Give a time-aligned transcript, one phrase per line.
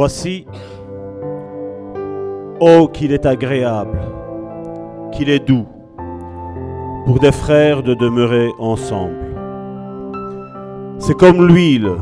[0.00, 0.46] Voici,
[2.60, 4.00] oh qu'il est agréable,
[5.10, 5.66] qu'il est doux
[7.04, 9.34] pour des frères de demeurer ensemble.
[11.00, 11.96] C'est comme l'huile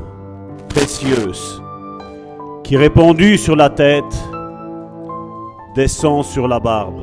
[0.68, 1.62] précieuse
[2.64, 4.28] qui répandue sur la tête
[5.74, 7.00] descend sur la barbe,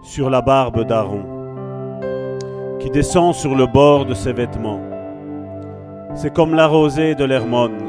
[0.00, 1.26] sur la barbe d'Aaron,
[2.80, 4.80] qui descend sur le bord de ses vêtements.
[6.14, 7.85] C'est comme la rosée de l'Hermone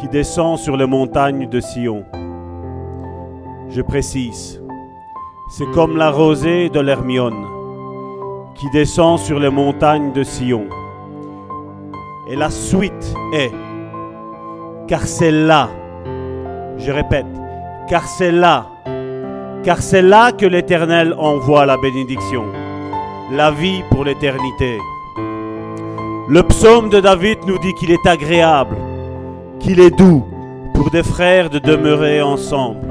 [0.00, 2.04] qui descend sur les montagnes de Sion.
[3.68, 4.62] Je précise,
[5.50, 7.44] c'est comme la rosée de l'Hermione
[8.54, 10.66] qui descend sur les montagnes de Sion.
[12.30, 13.52] Et la suite est,
[14.86, 15.68] car c'est là,
[16.76, 17.26] je répète,
[17.88, 18.66] car c'est là,
[19.64, 22.44] car c'est là que l'Éternel envoie la bénédiction,
[23.32, 24.78] la vie pour l'éternité.
[26.28, 28.76] Le psaume de David nous dit qu'il est agréable,
[29.60, 30.24] qu'il est doux
[30.74, 32.86] pour des frères de demeurer ensemble.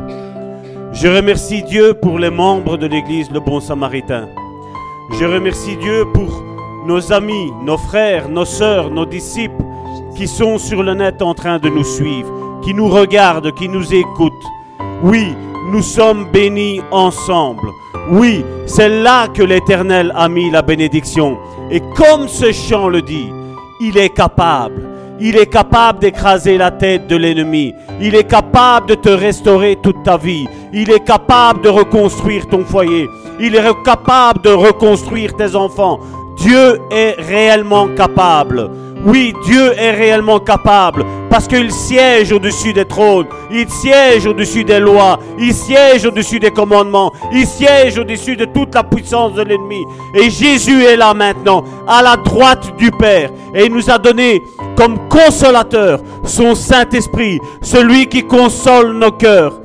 [0.93, 4.27] Je remercie Dieu pour les membres de l'Église Le Bon Samaritain.
[5.19, 6.43] Je remercie Dieu pour
[6.85, 9.63] nos amis, nos frères, nos sœurs, nos disciples
[10.15, 13.93] qui sont sur le net en train de nous suivre, qui nous regardent, qui nous
[13.93, 14.33] écoutent.
[15.03, 15.35] Oui,
[15.71, 17.69] nous sommes bénis ensemble.
[18.09, 21.37] Oui, c'est là que l'Éternel a mis la bénédiction.
[21.69, 23.29] Et comme ce chant le dit,
[23.81, 24.96] il est capable.
[25.19, 27.73] Il est capable d'écraser la tête de l'ennemi.
[27.99, 30.47] Il est capable de te restaurer toute ta vie.
[30.73, 33.09] Il est capable de reconstruire ton foyer.
[33.39, 35.99] Il est capable de reconstruire tes enfants.
[36.37, 38.69] Dieu est réellement capable.
[39.05, 44.79] Oui, Dieu est réellement capable parce qu'il siège au-dessus des trônes, il siège au-dessus des
[44.79, 49.83] lois, il siège au-dessus des commandements, il siège au-dessus de toute la puissance de l'ennemi.
[50.13, 54.41] Et Jésus est là maintenant, à la droite du Père, et il nous a donné
[54.75, 59.59] comme consolateur son Saint-Esprit, celui qui console nos cœurs.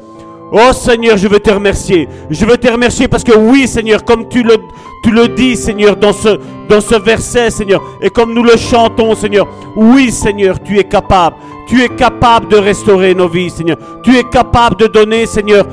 [0.54, 2.06] Oh Seigneur, je veux te remercier.
[2.28, 4.58] Je veux te remercier parce que oui, Seigneur, comme tu le,
[5.02, 9.46] tu le dis, Seigneur, dans ce, verset, Seigneur, et comme nous le chantons, Seigneur,
[9.76, 11.36] oui, Seigneur, tu es capable.
[11.66, 13.76] Tu es capable de restaurer nos vies, Seigneur.
[14.02, 15.66] Tu es capable de donner, Seigneur,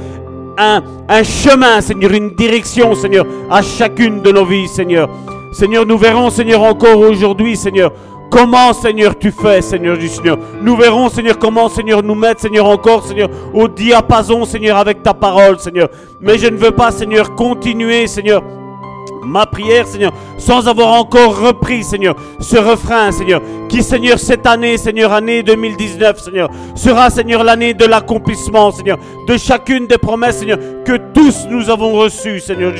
[0.57, 5.09] un, un chemin, Seigneur, une direction, Seigneur, à chacune de nos vies, Seigneur.
[5.51, 7.91] Seigneur, nous verrons, Seigneur, encore aujourd'hui, Seigneur,
[8.29, 10.37] Comment, Seigneur, tu fais, Seigneur du Seigneur.
[10.61, 15.15] Nous verrons, Seigneur, comment, Seigneur, nous mettre, Seigneur, encore, Seigneur, au diapason, Seigneur, avec ta
[15.15, 15.89] parole, Seigneur.
[16.21, 18.43] Mais je ne veux pas, Seigneur, continuer, Seigneur,
[19.29, 24.77] ma prière, Seigneur, sans avoir encore repris, Seigneur, ce refrain, Seigneur, qui, Seigneur, cette année,
[24.77, 30.57] Seigneur, année 2019, Seigneur, sera, Seigneur, l'année de l'accomplissement, Seigneur, de chacune des promesses, Seigneur,
[30.83, 32.73] que tous nous avons reçues, Seigneur.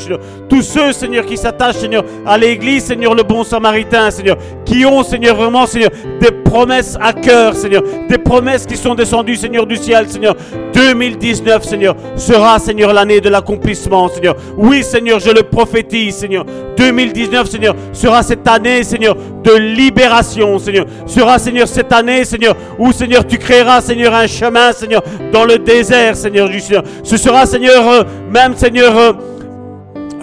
[0.50, 5.03] Tous ceux, Seigneur, qui s'attachent, Seigneur, à l'église, Seigneur, le bon samaritain, Seigneur, qui ont,
[5.03, 9.76] Seigneur, vraiment, Seigneur, des promesses à cœur, Seigneur, des promesses qui sont descendues, Seigneur, du
[9.76, 10.36] ciel, Seigneur.
[10.74, 14.36] 2019, Seigneur, sera, Seigneur, l'année de l'accomplissement, Seigneur.
[14.58, 16.46] Oui, Seigneur, je le prophétise, Seigneur.
[16.78, 20.85] 2019, Seigneur, sera cette année, Seigneur, de libération, Seigneur.
[21.05, 25.57] Sera, Seigneur, cette année, Seigneur, où, Seigneur, tu créeras, Seigneur, un chemin, Seigneur, dans le
[25.57, 26.83] désert, Seigneur du Seigneur.
[27.03, 29.13] Ce sera, Seigneur, euh, même, Seigneur, euh,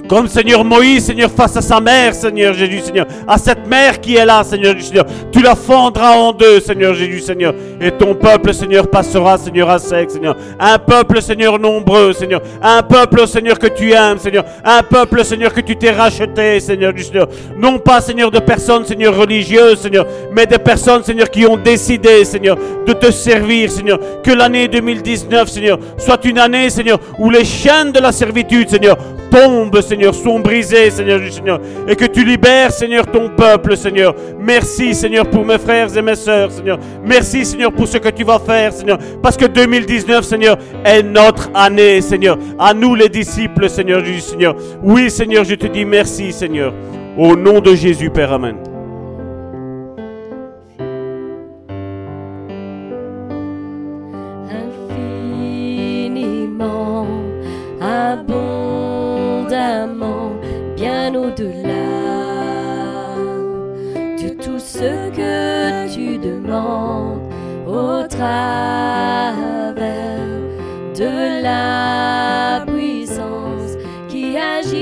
[0.09, 4.17] comme Seigneur Moïse, Seigneur, face à sa mère, Seigneur Jésus, Seigneur, à cette mère qui
[4.17, 8.15] est là, Seigneur du Seigneur, tu la fendras en deux, Seigneur Jésus, Seigneur, et ton
[8.15, 13.59] peuple, Seigneur, passera, Seigneur, à sec, Seigneur, un peuple, Seigneur, nombreux, Seigneur, un peuple, Seigneur,
[13.59, 18.01] que tu aimes, Seigneur, un peuple, Seigneur, que tu t'es racheté, Seigneur Seigneur, non pas,
[18.01, 22.57] Seigneur, de personnes, Seigneur, religieuses, Seigneur, mais de personnes, Seigneur, qui ont décidé, Seigneur,
[22.87, 27.93] de te servir, Seigneur, que l'année 2019, Seigneur, soit une année, Seigneur, où les chaînes
[27.93, 28.97] de la servitude, Seigneur,
[29.31, 34.15] tombent, Seigneur, sont brisés, Seigneur du Seigneur, et que tu libères, Seigneur, ton peuple, Seigneur.
[34.39, 36.79] Merci, Seigneur, pour mes frères et mes sœurs, Seigneur.
[37.05, 41.51] Merci, Seigneur, pour ce que tu vas faire, Seigneur, parce que 2019, Seigneur, est notre
[41.55, 42.39] année, Seigneur.
[42.59, 44.57] À nous, les disciples, Seigneur du Seigneur.
[44.83, 46.73] Oui, Seigneur, je te dis merci, Seigneur.
[47.19, 48.57] Au nom de Jésus, Père, Amen.
[56.17, 57.07] infiniment,
[57.81, 58.46] abondamment,
[66.53, 69.35] au travers
[70.95, 73.77] de la puissance
[74.09, 74.77] qui agit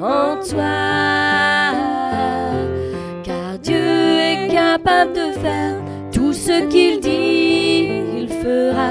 [0.00, 1.72] en toi.
[3.22, 5.76] Car Dieu est capable de faire
[6.12, 7.88] tout ce qu'il dit,
[8.22, 8.90] il fera,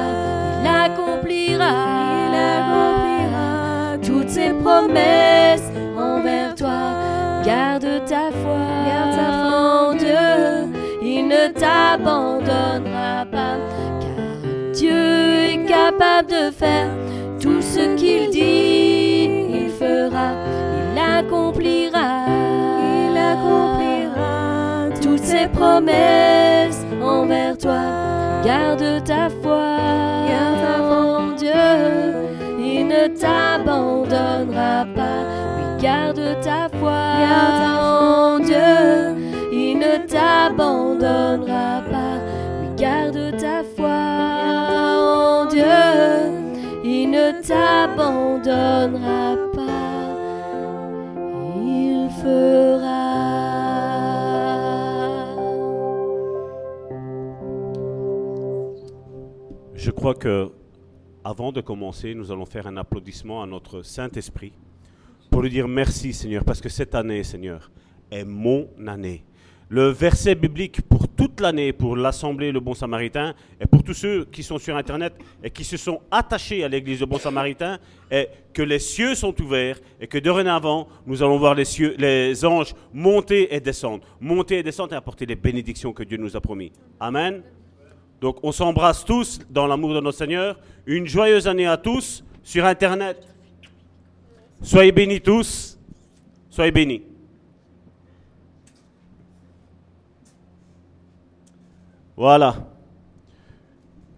[0.62, 1.74] il accomplira,
[2.28, 6.80] il accomplira toutes ses promesses envers toi.
[7.46, 9.41] Garde ta foi, garde ta foi
[11.32, 13.58] ne t'abandonnera pas,
[14.02, 16.90] car Dieu est capable de faire
[17.40, 20.30] tout ce qu'il dit, il fera,
[20.92, 22.26] il accomplira,
[23.08, 27.82] il accomplira toutes ses promesses envers toi.
[28.44, 29.78] Garde ta foi,
[30.28, 31.50] garde en Dieu,
[32.60, 35.22] il ne t'abandonnera pas.
[35.80, 38.41] Garde ta foi,
[41.02, 42.20] pas.
[42.78, 45.64] Garde ta foi en Dieu,
[46.84, 50.18] il ne t'abandonnera pas.
[51.58, 52.92] Il fera.
[59.76, 60.52] Je crois que
[61.24, 64.54] avant de commencer, nous allons faire un applaudissement à notre Saint-Esprit
[65.30, 67.72] pour lui dire merci Seigneur, parce que cette année, Seigneur,
[68.10, 69.24] est mon année.
[69.74, 74.26] Le verset biblique pour toute l'année, pour l'Assemblée Le Bon Samaritain, et pour tous ceux
[74.26, 77.80] qui sont sur Internet et qui se sont attachés à l'Église Le Bon Samaritain,
[78.10, 82.44] est que les cieux sont ouverts et que dorénavant, nous allons voir les, cieux, les
[82.44, 84.04] anges monter et descendre.
[84.20, 86.74] Monter et descendre et apporter les bénédictions que Dieu nous a promis.
[87.00, 87.42] Amen.
[88.20, 90.60] Donc on s'embrasse tous dans l'amour de notre Seigneur.
[90.86, 93.26] Une joyeuse année à tous sur Internet.
[94.62, 95.80] Soyez bénis tous.
[96.50, 97.04] Soyez bénis.
[102.18, 102.68] Voilà.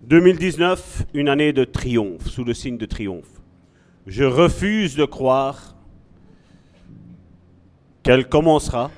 [0.04, 3.42] 2019, une année de triomphe, sous le signe de triomphe.
[4.06, 5.76] Je refuse de croire
[8.02, 8.92] qu'elle commencera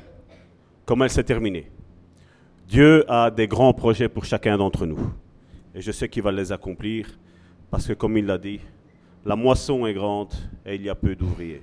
[0.85, 1.69] comme elle s'est terminée.
[2.67, 4.99] Dieu a des grands projets pour chacun d'entre nous.
[5.75, 7.07] Et je sais qu'il va les accomplir
[7.69, 8.59] parce que, comme il l'a dit,
[9.25, 10.33] la moisson est grande
[10.65, 11.61] et il y a peu d'ouvriers.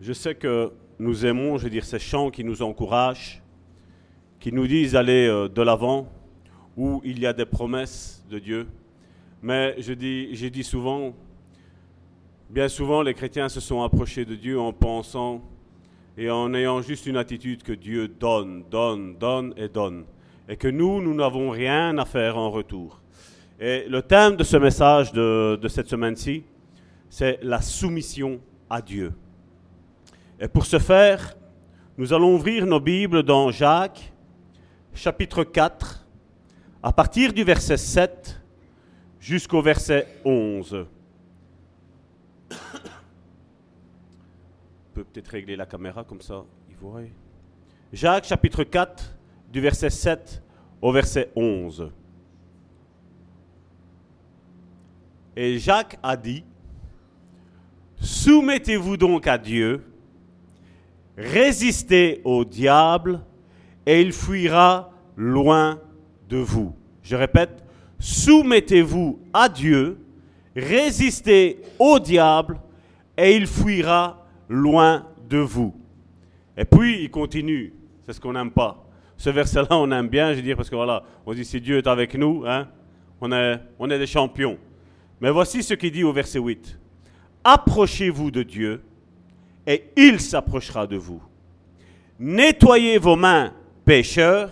[0.00, 3.42] Je sais que nous aimons, je veux dire, ces chants qui nous encouragent,
[4.40, 6.08] qui nous disent d'aller euh, de l'avant,
[6.76, 8.66] où il y a des promesses de Dieu.
[9.42, 11.14] Mais je dis, j'ai dit souvent,
[12.48, 15.42] bien souvent, les chrétiens se sont approchés de Dieu en pensant
[16.16, 20.04] et en ayant juste une attitude que Dieu donne, donne, donne et donne.
[20.48, 23.00] Et que nous, nous n'avons rien à faire en retour.
[23.60, 26.44] Et le thème de ce message de, de cette semaine-ci,
[27.10, 28.40] c'est la soumission
[28.70, 29.12] à Dieu.
[30.40, 31.36] Et pour ce faire,
[31.98, 34.12] nous allons ouvrir nos Bibles dans Jacques,
[34.94, 36.06] chapitre 4,
[36.82, 38.40] à partir du verset 7
[39.18, 40.86] jusqu'au verset 11.
[42.50, 42.56] On
[44.94, 47.02] peut peut-être régler la caméra comme ça, il voit.
[47.92, 49.16] Jacques chapitre 4,
[49.52, 50.42] du verset 7
[50.80, 51.90] au verset 11.
[55.36, 56.44] Et Jacques a dit,
[58.00, 59.84] Soumettez-vous donc à Dieu,
[61.16, 63.20] résistez au diable,
[63.90, 65.80] et il fuira loin
[66.28, 66.76] de vous.
[67.02, 67.64] Je répète,
[67.98, 69.98] soumettez-vous à Dieu,
[70.54, 72.60] résistez au diable,
[73.18, 75.74] et il fuira loin de vous.
[76.56, 77.74] Et puis, il continue,
[78.06, 78.80] c'est ce qu'on n'aime pas.
[79.16, 81.78] Ce verset-là, on aime bien, je veux dire, parce que voilà, on dit si Dieu
[81.78, 82.68] est avec nous, hein,
[83.20, 84.56] on, est, on est des champions.
[85.20, 86.78] Mais voici ce qu'il dit au verset 8.
[87.42, 88.84] Approchez-vous de Dieu,
[89.66, 91.20] et il s'approchera de vous.
[92.20, 93.52] Nettoyez vos mains,
[93.90, 94.50] pécheurs,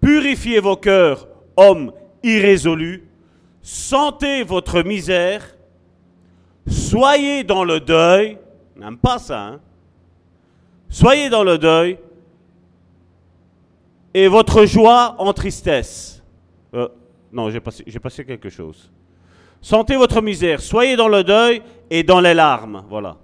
[0.00, 1.26] purifiez vos cœurs,
[1.56, 1.90] hommes
[2.22, 3.02] irrésolus,
[3.60, 5.56] sentez votre misère,
[6.64, 8.38] soyez dans le deuil,
[8.76, 9.60] n'aime pas ça, hein?
[10.88, 11.98] soyez dans le deuil,
[14.14, 16.22] et votre joie en tristesse.
[16.74, 16.86] Euh,
[17.32, 18.88] non, j'ai passé quelque chose.
[19.60, 22.84] Sentez votre misère, soyez dans le deuil et dans les larmes.
[22.88, 23.16] Voilà,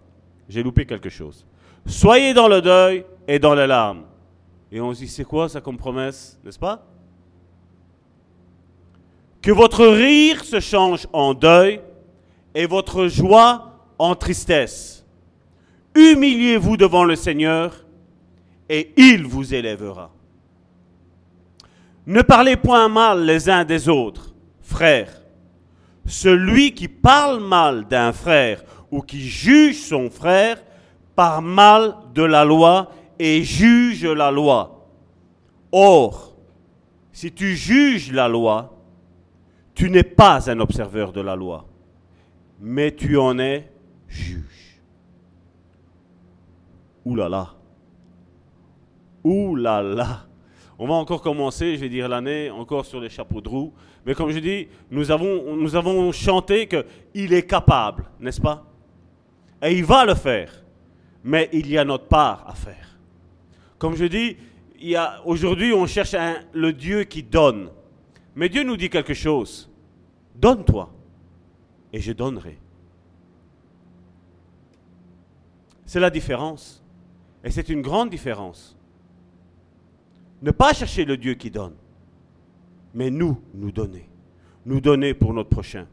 [0.48, 1.46] j'ai loupé quelque chose.
[1.86, 4.09] Soyez dans le deuil et dans les larmes.
[4.72, 6.86] Et on se dit, c'est quoi ça comme promesse, n'est-ce pas?
[9.42, 11.80] Que votre rire se change en deuil
[12.54, 15.04] et votre joie en tristesse.
[15.94, 17.84] Humiliez-vous devant le Seigneur
[18.68, 20.12] et il vous élèvera.
[22.06, 25.20] Ne parlez point mal les uns des autres, frères.
[26.06, 30.62] Celui qui parle mal d'un frère ou qui juge son frère
[31.14, 32.90] parle mal de la loi
[33.22, 34.88] et juge la loi.
[35.70, 36.34] Or,
[37.12, 38.74] si tu juges la loi,
[39.74, 41.66] tu n'es pas un observeur de la loi,
[42.58, 43.70] mais tu en es
[44.08, 44.80] juge.
[47.04, 47.54] Ouh là là.
[50.78, 53.74] On va encore commencer, je vais dire l'année, encore sur les chapeaux de roue.
[54.06, 58.64] Mais comme je dis, nous avons, nous avons chanté qu'il est capable, n'est-ce pas?
[59.62, 60.64] Et il va le faire.
[61.22, 62.89] Mais il y a notre part à faire.
[63.80, 64.36] Comme je dis,
[65.24, 66.14] aujourd'hui, on cherche
[66.52, 67.70] le Dieu qui donne.
[68.36, 69.68] Mais Dieu nous dit quelque chose.
[70.36, 70.92] Donne-toi.
[71.92, 72.56] et je donnerai.
[75.86, 76.84] C'est la différence.
[77.42, 78.76] Et c'est une grande différence.
[80.42, 81.74] Ne pas chercher le Dieu qui donne,
[82.94, 84.08] mais nous, nous donner.
[84.66, 85.86] Nous donner pour notre prochain.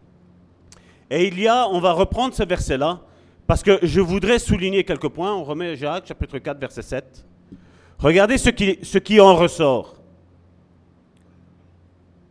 [1.09, 3.01] Et il y a, on va reprendre ce verset-là,
[3.47, 5.33] parce que je voudrais souligner quelques points.
[5.33, 7.26] On remet Jacques, chapitre 4, verset 7.
[7.99, 8.49] Regardez ce
[8.99, 9.95] qui, en ressort.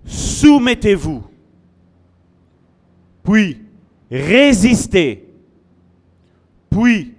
[0.05, 1.25] Soumettez-vous,
[3.25, 3.61] puis
[4.09, 5.29] résistez,
[6.71, 7.15] puis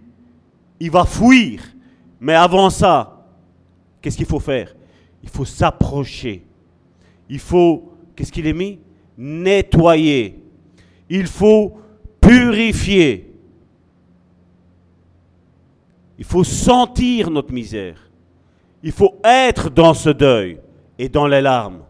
[0.80, 1.62] il va fuir.
[2.20, 3.26] Mais avant ça,
[4.02, 4.74] qu'est-ce qu'il faut faire?
[5.22, 6.44] Il faut s'approcher.
[7.30, 8.80] Il faut, qu'est-ce qu'il est mis?
[9.18, 10.40] Nettoyer.
[11.10, 11.78] Il faut
[12.22, 13.34] purifier.
[16.18, 18.07] Il faut sentir notre misère.
[18.84, 20.60] Il faut être dans ce deuil
[20.98, 21.84] et dans les larmes.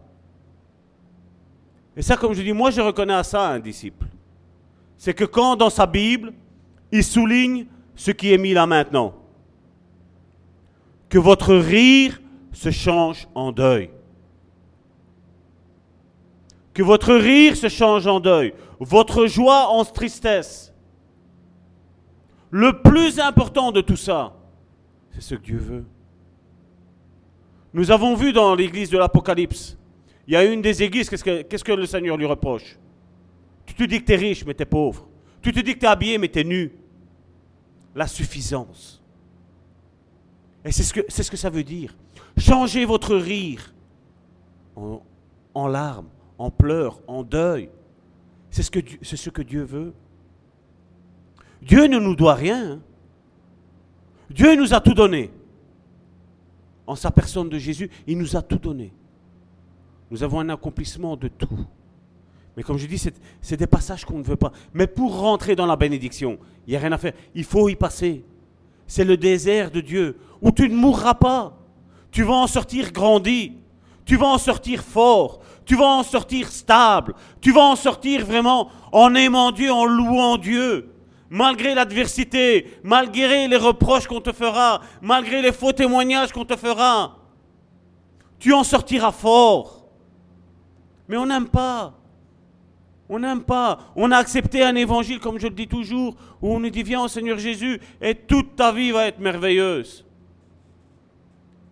[1.96, 4.06] Et ça, comme je dis, moi je reconnais à ça un disciple.
[4.96, 6.32] C'est que quand dans sa Bible,
[6.90, 9.14] il souligne ce qui est mis là maintenant,
[11.08, 12.20] que votre rire
[12.52, 13.90] se change en deuil.
[16.72, 20.72] Que votre rire se change en deuil, votre joie en tristesse.
[22.50, 24.34] Le plus important de tout ça,
[25.10, 25.84] c'est ce que Dieu veut.
[27.72, 29.76] Nous avons vu dans l'église de l'Apocalypse,
[30.26, 32.78] il y a une des églises, qu'est-ce que, le Seigneur lui reproche?
[33.66, 35.06] Tu te dis que tu es riche, mais tu es pauvre.
[35.42, 36.72] Tu te dis que tu es habillé, mais tu es nu.
[37.94, 39.02] La suffisance.
[40.64, 41.94] Et c'est ce, que, ça veut dire.
[42.36, 43.72] Changez votre rire
[45.54, 46.08] en, larmes,
[46.38, 47.70] en pleurs, en deuil.
[48.50, 49.92] C'est ce, que, Dieu- c'est ce que Dieu veut.
[51.62, 52.72] Dieu ne nous doit rien.
[52.72, 52.80] hein.
[54.30, 55.30] Dieu nous a tout donné.
[56.88, 58.94] En sa personne de Jésus, il nous a tout donné.
[60.10, 61.66] Nous avons un accomplissement de tout.
[62.56, 64.52] Mais comme je dis, c'est, des passages qu'on ne veut pas.
[64.72, 67.12] Mais pour rentrer dans la bénédiction, il n'y a rien à faire.
[67.34, 68.24] Il faut y passer.
[68.86, 71.58] C'est le désert de Dieu où tu ne mourras pas.
[72.10, 73.52] Tu vas en sortir grandi.
[74.06, 75.40] Tu vas en sortir fort.
[75.66, 77.14] Tu vas en sortir stable.
[77.42, 80.90] Tu vas en sortir vraiment en aimant Dieu, en louant Dieu.
[81.30, 87.18] Malgré l'adversité, malgré les reproches qu'on te fera, malgré les faux témoignages qu'on te fera,
[88.38, 89.86] tu en sortiras fort.
[91.06, 91.94] Mais on n'aime pas.
[93.08, 93.92] On n'aime pas.
[93.96, 97.02] On a accepté un évangile, comme je le dis toujours, où on nous dit viens
[97.02, 100.04] au Seigneur Jésus et toute ta vie va être merveilleuse.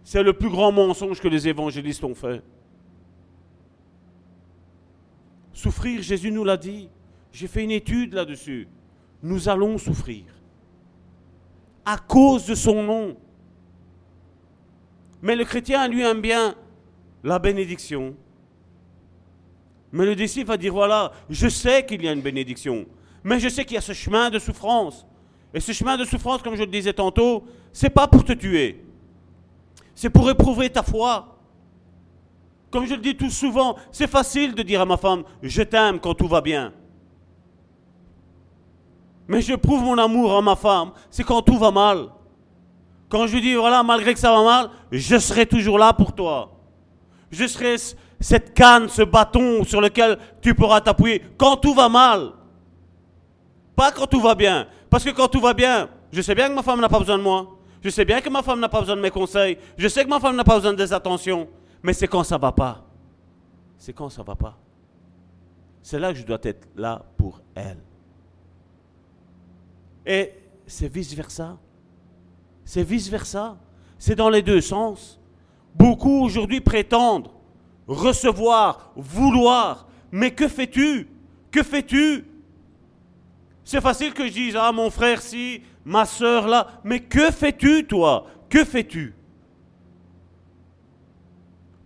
[0.04, 2.42] C'est le plus grand mensonge que les évangélistes ont fait.
[5.52, 6.88] Souffrir, Jésus nous l'a dit.
[7.32, 8.68] J'ai fait une étude là-dessus.
[9.22, 10.24] Nous allons souffrir.
[11.84, 13.16] À cause de son nom.
[15.22, 16.54] Mais le chrétien, lui, aime bien
[17.24, 18.14] la bénédiction.
[19.92, 22.86] Mais le disciple va dire, voilà, je sais qu'il y a une bénédiction,
[23.24, 25.06] mais je sais qu'il y a ce chemin de souffrance.
[25.54, 28.84] Et ce chemin de souffrance, comme je le disais tantôt, c'est pas pour te tuer.
[29.94, 31.38] C'est pour éprouver ta foi.
[32.70, 35.98] Comme je le dis tout souvent, c'est facile de dire à ma femme, je t'aime
[35.98, 36.74] quand tout va bien.
[39.28, 42.08] Mais je prouve mon amour à ma femme, c'est quand tout va mal.
[43.08, 46.12] Quand je lui dis, voilà, malgré que ça va mal, je serai toujours là pour
[46.12, 46.52] toi.
[47.30, 47.76] Je serai
[48.20, 52.32] cette canne, ce bâton sur lequel tu pourras t'appuyer quand tout va mal.
[53.74, 54.66] Pas quand tout va bien.
[54.88, 57.18] Parce que quand tout va bien, je sais bien que ma femme n'a pas besoin
[57.18, 57.58] de moi.
[57.82, 59.58] Je sais bien que ma femme n'a pas besoin de mes conseils.
[59.76, 61.48] Je sais que ma femme n'a pas besoin des attentions.
[61.82, 62.84] Mais c'est quand ça va pas.
[63.76, 64.56] C'est quand ça va pas.
[65.82, 67.78] C'est là que je dois être là pour elle.
[70.06, 70.32] Et
[70.66, 71.58] c'est vice-versa.
[72.64, 73.58] C'est vice-versa.
[73.98, 75.20] C'est dans les deux sens.
[75.74, 77.28] Beaucoup aujourd'hui prétendent
[77.86, 79.86] recevoir, vouloir.
[80.10, 81.08] Mais que fais-tu?
[81.50, 82.24] Que fais-tu?
[83.64, 86.80] C'est facile que je dise, ah mon frère si, ma soeur là.
[86.84, 88.26] Mais que fais-tu toi?
[88.48, 89.14] Que fais-tu?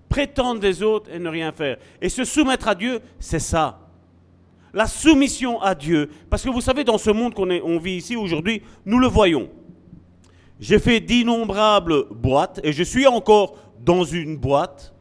[0.09, 1.79] Prétendre des autres et ne rien faire.
[2.01, 3.80] Et se soumettre à Dieu, c'est ça.
[4.73, 6.11] La soumission à Dieu.
[6.29, 9.49] Parce que vous savez, dans ce monde qu'on vit ici aujourd'hui, nous le voyons.
[10.61, 14.95] J'ai fait d'innombrables boîtes et je suis encore dans une boîte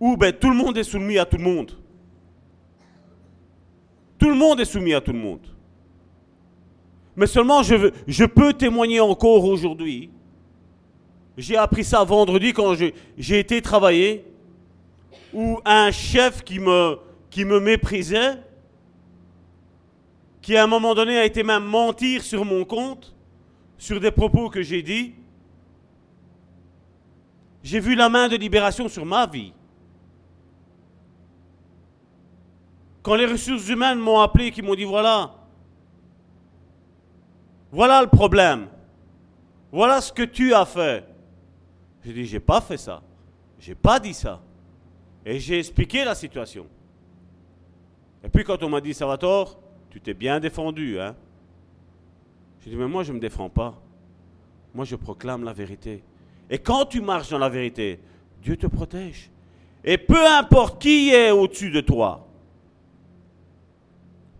[0.00, 1.72] où ben, tout le monde est soumis à tout le monde.
[4.18, 5.46] Tout le monde est soumis à tout le monde.
[7.16, 10.10] Mais seulement je, peux témoigner encore aujourd'hui.
[11.36, 14.24] J'ai appris ça vendredi quand j'ai été travailler,
[15.34, 18.38] où un chef qui me méprisait,
[20.46, 23.12] qui à un moment donné a été même mentir sur mon compte,
[23.76, 25.12] sur des propos que j'ai dit,
[27.64, 29.52] j'ai vu la main de libération sur ma vie.
[33.02, 35.34] Quand les ressources humaines m'ont appelé, qui m'ont dit voilà,
[37.72, 38.68] voilà le problème,
[39.72, 41.04] voilà ce que tu as fait.
[42.04, 43.02] J'ai dit j'ai pas fait ça,
[43.58, 44.40] j'ai pas dit ça,
[45.24, 46.68] et j'ai expliqué la situation.
[48.22, 49.65] Et puis quand on m'a dit Salvatore,
[49.96, 51.16] tu t'es bien défendu, hein
[52.60, 53.80] J'ai dit mais moi je ne me défends pas,
[54.74, 56.02] moi je proclame la vérité.
[56.50, 57.98] Et quand tu marches dans la vérité,
[58.42, 59.30] Dieu te protège.
[59.82, 62.28] Et peu importe qui est au-dessus de toi,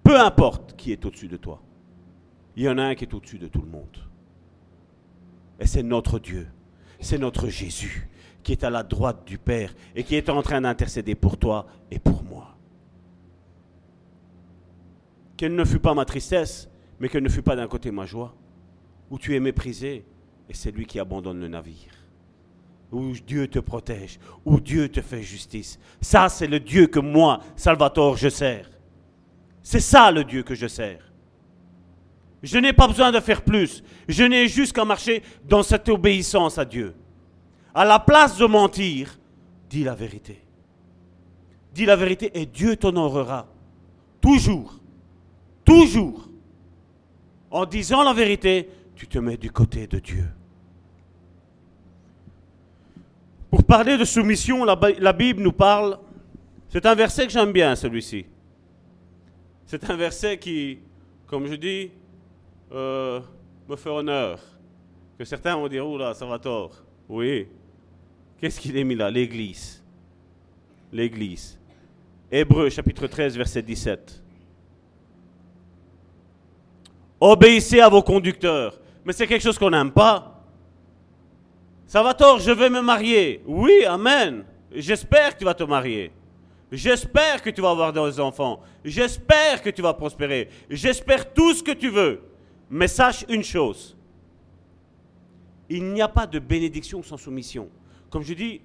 [0.05, 1.63] peu importe qui est au-dessus de toi,
[2.55, 3.97] il y en a un qui est au-dessus de tout le monde.
[5.59, 6.49] Et c'est notre Dieu,
[7.01, 8.11] c'est notre Jésus
[8.43, 11.67] qui est à la droite du Père et qui est en train d'intercéder pour toi
[11.91, 12.56] et pour moi.
[15.37, 18.35] Quelle ne fut pas ma tristesse, mais qu'elle ne fut pas d'un côté ma joie,
[19.11, 20.05] où tu es méprisé
[20.49, 21.97] et c'est lui qui abandonne le navire
[22.93, 25.79] où Dieu te protège, où Dieu te fait justice.
[26.01, 28.71] Ça, c'est le Dieu que moi, Salvatore, je sers.
[29.63, 31.03] C'est ça le Dieu que je sers.
[32.43, 33.83] Je n'ai pas besoin de faire plus.
[34.09, 36.95] Je n'ai juste qu'à marcher dans cette obéissance à Dieu.
[37.75, 39.19] À la place de mentir,
[39.69, 40.41] dis la vérité.
[41.75, 43.49] Dis la vérité et Dieu t'honorera.
[44.21, 44.79] Toujours.
[45.67, 46.29] Toujours.
[47.51, 50.25] En disant la vérité, tu te mets du côté de Dieu.
[53.51, 55.99] Pour parler de soumission, la, Bible nous parle,
[56.69, 58.27] c'est un verset que j'aime bien, celui-ci.
[59.67, 60.79] C'est un verset qui,
[61.27, 61.91] comme je dis,
[62.73, 63.21] euh,
[63.69, 64.39] me fait honneur.
[65.19, 66.85] Que certains vont dire, là, ça va tort.
[67.09, 67.49] Oui.
[68.41, 69.11] Qu'est-ce qu'il est mis là?
[69.11, 69.83] L'Église.
[70.93, 71.59] L'Église.
[72.31, 74.23] Hébreu chapitre 13, verset 17.
[77.21, 78.79] Obéissez à vos conducteurs.
[79.05, 80.45] Mais c'est quelque chose qu'on n'aime pas.
[81.87, 83.43] Salvatore, je vais me marier.
[83.47, 84.45] Oui, amen.
[84.73, 86.11] J'espère que tu vas te marier.
[86.71, 88.61] J'espère que tu vas avoir des enfants.
[88.85, 90.49] J'espère que tu vas prospérer.
[90.69, 92.21] J'espère tout ce que tu veux.
[92.69, 93.97] Mais sache une chose.
[95.69, 97.69] Il n'y a pas de bénédiction sans soumission.
[98.11, 98.61] Comme je dis,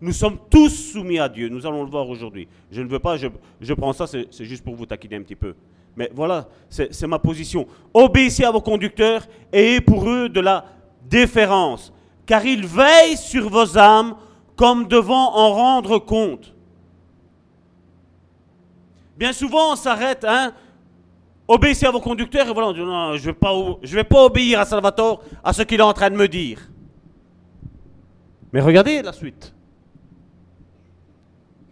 [0.00, 1.48] nous sommes tous soumis à Dieu.
[1.48, 2.48] Nous allons le voir aujourd'hui.
[2.70, 3.28] Je ne veux pas, je,
[3.60, 5.54] je prends ça, c'est juste pour vous taquiner un petit peu.
[5.96, 7.66] Mais voilà, c'est ma position.
[7.92, 10.64] Obéissez à vos conducteurs et ayez pour eux de la
[11.04, 11.92] déférence
[12.24, 14.16] car il veille sur vos âmes
[14.56, 16.54] comme devant en rendre compte.
[19.16, 20.52] Bien souvent, on s'arrête, hein,
[21.46, 24.64] obéissez à vos conducteurs, et voilà, on dit non, je ne vais pas obéir à
[24.64, 26.70] Salvatore, à ce qu'il est en train de me dire.
[28.52, 29.54] Mais regardez la suite.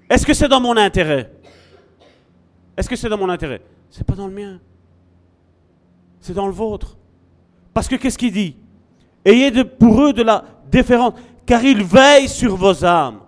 [0.09, 1.30] Est-ce que c'est dans mon intérêt?
[2.76, 3.62] Est-ce que c'est dans mon intérêt?
[3.90, 4.61] C'est pas dans le mien.
[6.20, 6.96] C'est dans le vôtre.
[7.74, 8.57] Parce que qu'est-ce qu'il dit?
[9.24, 13.20] Ayez pour eux de la déférence, car ils veillent sur vos âmes.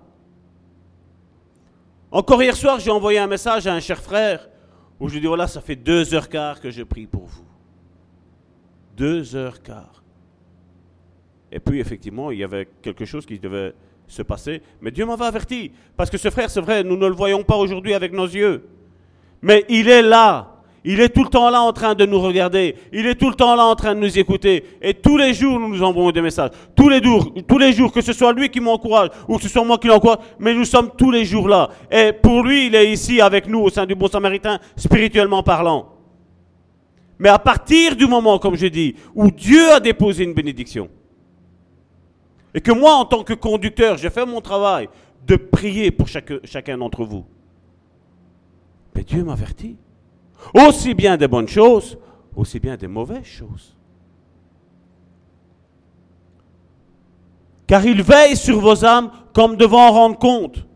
[2.11, 4.49] Encore hier soir, j'ai envoyé un message à un cher frère
[5.01, 7.45] où je lui dis voilà, ça fait deux heures quart que je prie pour vous.
[8.97, 10.03] Deux heures quart.
[11.51, 13.75] Et puis, effectivement, il y avait quelque chose qui devait
[14.07, 14.63] se passer.
[14.81, 15.73] Mais Dieu m'avait averti.
[15.97, 18.67] Parce que ce frère, c'est vrai, nous ne le voyons pas aujourd'hui avec nos yeux.
[19.43, 20.52] Mais il est là.
[20.85, 22.75] Il est tout le temps là en train de nous regarder.
[22.93, 24.65] Il est tout le temps là en train de nous écouter.
[24.83, 26.51] Et tous les jours, nous nous envoyons des messages.
[26.75, 29.49] Tous les jours, tous les jours, que ce soit lui qui m'encourage ou que ce
[29.49, 31.71] soit moi qui l'encourage, mais nous sommes tous les jours là.
[31.89, 35.89] Et pour lui, il est ici avec nous au sein du Bon Samaritain, spirituellement parlant.
[37.19, 40.89] Mais à partir du moment, comme je dis, où Dieu a déposé une bénédiction,
[42.53, 44.89] et que moi, en tant que conducteur, j'ai fait mon travail
[45.25, 47.25] de prier pour chacun d'entre vous,
[48.97, 49.77] mais Dieu m'avertit.
[50.55, 51.99] Aussi bien des bonnes choses,
[52.35, 53.77] aussi bien des mauvaises choses.
[57.67, 60.67] Car il veille sur vos âmes comme devant en rendre compte.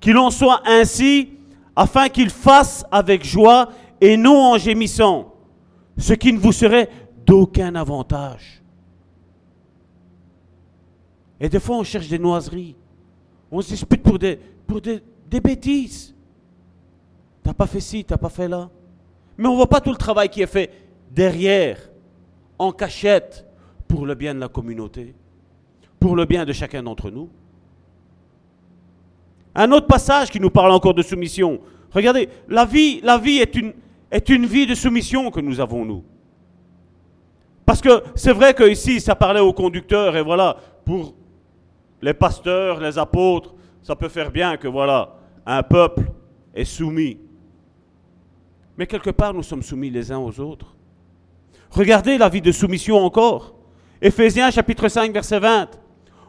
[0.00, 1.30] Qu'il en soit ainsi,
[1.76, 3.68] afin qu'il fasse avec joie
[4.00, 5.32] et non en gémissant,
[5.96, 6.88] ce qui ne vous serait
[7.24, 8.62] d'aucun avantage.
[11.38, 12.74] Et des fois, on cherche des noiseries.
[13.50, 16.14] On se dispute pour des, pour des bêtises.
[17.42, 18.70] T'as pas fait ci, t'as pas fait là.
[19.36, 20.70] Mais on voit pas tout le travail qui est fait
[21.10, 21.78] derrière,
[22.58, 23.46] en cachette,
[23.88, 25.14] pour le bien de la communauté,
[25.98, 27.28] pour le bien de chacun d'entre nous.
[29.54, 31.60] Un autre passage qui nous parle encore de soumission.
[31.90, 33.74] Regardez, la vie, la vie est une,
[34.10, 36.04] est une vie de soumission que nous avons, nous.
[37.66, 41.14] Parce que c'est vrai que ici, ça parlait aux conducteurs, et voilà, pour
[42.00, 46.04] les pasteurs, les apôtres, ça peut faire bien que, voilà, un peuple
[46.54, 47.18] est soumis
[48.76, 50.74] mais quelque part, nous sommes soumis les uns aux autres.
[51.70, 53.54] Regardez la vie de soumission encore.
[54.00, 55.68] Éphésiens chapitre 5, verset 20.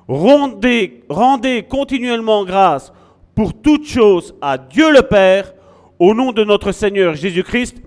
[0.07, 2.93] Rendez, rendez continuellement grâce
[3.35, 5.53] pour toutes choses à Dieu le Père,
[5.99, 7.77] au nom de notre Seigneur Jésus-Christ,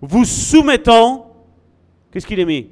[0.00, 1.34] vous soumettant,
[2.12, 2.68] qu'est-ce qu'il est mis?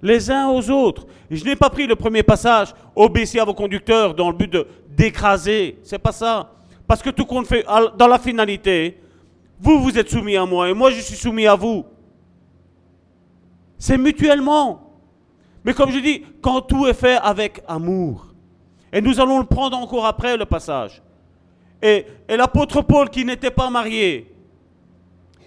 [0.00, 1.06] Les uns aux autres.
[1.30, 4.56] Je n'ai pas pris le premier passage, obéissez à vos conducteurs dans le but
[4.88, 5.78] d'écraser.
[5.82, 6.52] C'est pas ça.
[6.86, 7.64] Parce que tout compte fait,
[7.96, 8.98] dans la finalité,
[9.60, 11.84] vous vous êtes soumis à moi et moi je suis soumis à vous.
[13.78, 14.92] C'est mutuellement.
[15.64, 18.28] Mais comme je dis, quand tout est fait avec amour,
[18.92, 21.02] et nous allons le prendre encore après le passage.
[21.82, 24.32] Et, l'apôtre Paul, qui n'était pas marié,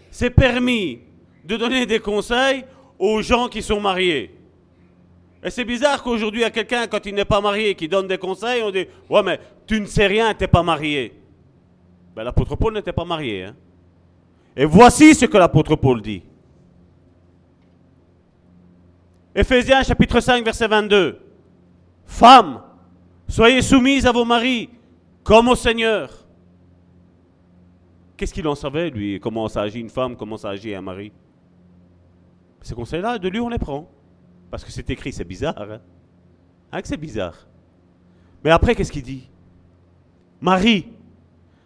[0.10, 1.00] s'est permis
[1.44, 2.64] de donner des conseils
[3.00, 4.36] aux gens qui sont mariés.
[5.44, 8.62] Et c'est bizarre qu'aujourd'hui, à quelqu'un, quand il n'est pas marié, qui donne des conseils,
[8.62, 11.14] on dit Ouais, mais tu ne sais rien, tu n'es pas marié.
[12.16, 13.46] Ben, l'apôtre Paul n'était pas marié.
[13.46, 13.56] hein.
[14.56, 16.24] Et voici ce que l'apôtre Paul dit.
[19.34, 21.20] Éphésiens chapitre 5, verset 22.
[22.06, 22.62] Femmes,
[23.30, 24.70] soyez soumises à vos maris,
[25.24, 26.12] comme au Seigneur.
[28.18, 31.12] Qu'est-ce qu'il en savait, lui, comment ça agit une femme, comment ça agit un mari?
[32.62, 33.90] Ces conseils-là, de lui, on les prend.
[34.52, 35.56] Parce que c'est écrit, c'est bizarre.
[35.60, 35.80] Hein,
[36.72, 37.48] Hein que c'est bizarre?
[38.44, 39.30] Mais après, qu'est-ce qu'il dit?
[40.40, 40.88] Marie,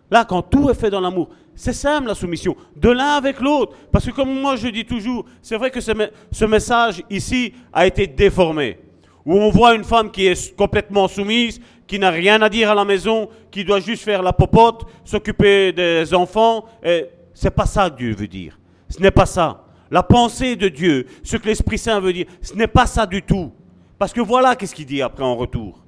[0.09, 3.73] là, quand tout est fait dans l'amour, c'est simple la soumission, de l'un avec l'autre.
[3.91, 7.53] Parce que comme moi je dis toujours, c'est vrai que ce, me- ce message ici
[7.71, 8.79] a été déformé.
[9.25, 12.75] Où on voit une femme qui est complètement soumise, qui n'a rien à dire à
[12.75, 16.65] la maison, qui doit juste faire la popote, s'occuper des enfants.
[16.83, 18.59] Et c'est pas ça que Dieu veut dire.
[18.87, 19.63] Ce n'est pas ça.
[19.89, 23.21] La pensée de Dieu, ce que l'Esprit Saint veut dire, ce n'est pas ça du
[23.23, 23.51] tout.
[23.97, 25.83] Parce que voilà qu'est-ce qu'il dit après en retour.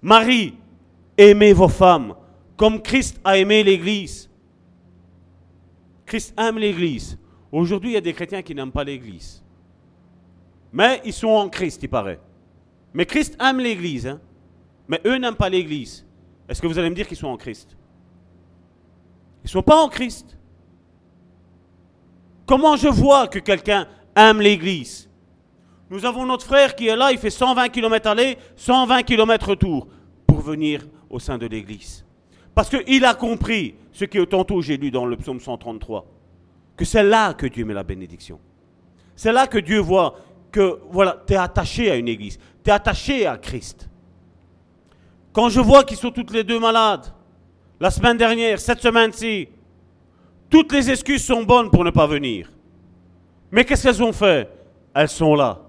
[0.00, 0.54] Marie,
[1.18, 2.14] aimez vos femmes
[2.56, 4.30] comme Christ a aimé l'Église.
[6.06, 7.18] Christ aime l'Église.
[7.52, 9.42] Aujourd'hui, il y a des chrétiens qui n'aiment pas l'Église.
[10.72, 12.20] Mais ils sont en Christ, il paraît.
[12.94, 14.06] Mais Christ aime l'Église.
[14.06, 14.20] hein.
[14.88, 16.06] Mais eux n'aiment pas l'Église.
[16.48, 17.76] Est-ce que vous allez me dire qu'ils sont en Christ?
[19.42, 20.38] Ils ne sont pas en Christ.
[22.46, 25.10] Comment je vois que quelqu'un aime l'Église?
[25.90, 29.88] Nous avons notre frère qui est là, il fait 120 km aller, 120 km retour
[30.26, 32.05] pour venir au sein de l'Église.
[32.56, 36.06] Parce qu'il a compris ce que tantôt j'ai lu dans le psaume 133,
[36.74, 38.40] que c'est là que Dieu met la bénédiction.
[39.14, 40.16] C'est là que Dieu voit
[40.50, 43.90] que voilà, tu es attaché à une église, tu es attaché à Christ.
[45.34, 47.12] Quand je vois qu'ils sont toutes les deux malades,
[47.78, 49.48] la semaine dernière, cette semaine-ci,
[50.48, 52.50] toutes les excuses sont bonnes pour ne pas venir.
[53.50, 54.48] Mais qu'est-ce qu'elles ont fait?
[54.94, 55.60] Elles sont là.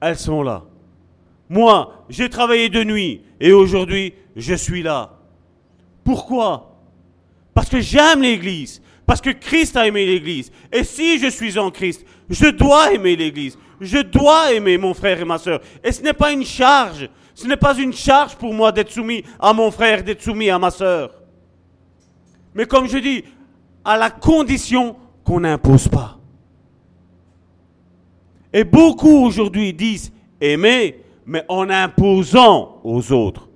[0.00, 0.64] Elles sont là.
[1.48, 5.11] Moi, j'ai travaillé de nuit et aujourd'hui, je suis là.
[6.04, 6.76] Pourquoi?
[7.54, 8.82] Parce que j'aime l'Église.
[9.06, 10.50] Parce que Christ a aimé l'Église.
[10.72, 13.58] Et si je suis en Christ, je dois aimer l'Église.
[13.80, 15.60] Je dois aimer mon frère et ma soeur.
[15.82, 17.10] Et ce n'est pas une charge.
[17.34, 20.58] Ce n'est pas une charge pour moi d'être soumis à mon frère, d'être soumis à
[20.58, 21.14] ma soeur.
[22.54, 23.24] Mais comme je dis,
[23.84, 26.18] à la condition qu'on n'impose pas.
[28.52, 33.48] Et beaucoup aujourd'hui disent aimer, mais en imposant aux autres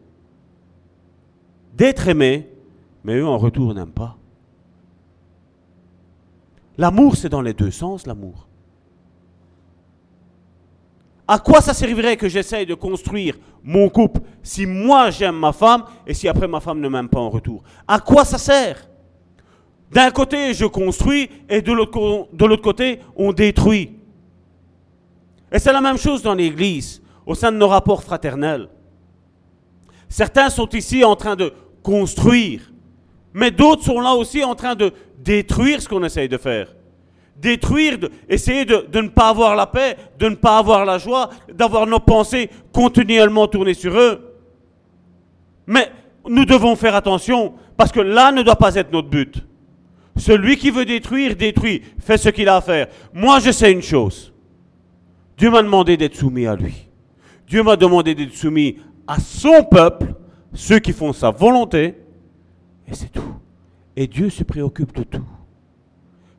[1.77, 2.49] d'être aimés,
[3.05, 4.17] mais eux en retour n'aiment pas.
[6.79, 8.49] L'amour, c'est dans les deux sens, l'amour.
[11.29, 15.85] À quoi ça servirait que j'essaye de construire mon couple si moi j'aime ma femme
[16.07, 17.63] et si après ma femme ne m'aime pas en retour?
[17.87, 18.89] À quoi ça sert?
[19.91, 23.99] D'un côté, je construis et de l'autre côté, on détruit.
[25.53, 28.69] Et c'est la même chose dans l'Église, au sein de nos rapports fraternels.
[30.09, 31.53] Certains sont ici en train de
[31.87, 32.73] construire,
[33.33, 34.91] mais d'autres sont là aussi en train de
[35.23, 36.75] détruire ce qu'on essaye de faire.
[37.41, 40.99] Détruire, de- essayer de, de ne pas avoir la paix, de ne pas avoir la
[40.99, 44.35] joie, d'avoir nos pensées continuellement tournées sur eux.
[45.69, 45.93] Mais
[46.29, 49.45] nous devons faire attention, parce que là ne doit pas être notre but.
[50.17, 52.89] Celui qui veut détruire, détruit, fait ce qu'il a à faire.
[53.15, 54.33] Moi, je sais une chose.
[55.39, 56.75] Dieu m'a demandé d'être soumis à lui.
[57.47, 60.07] Dieu m'a demandé d'être soumis à son peuple,
[60.57, 61.95] ceux qui font sa volonté,
[62.89, 63.35] et c'est tout.
[63.95, 65.25] Et Dieu se préoccupe de tout.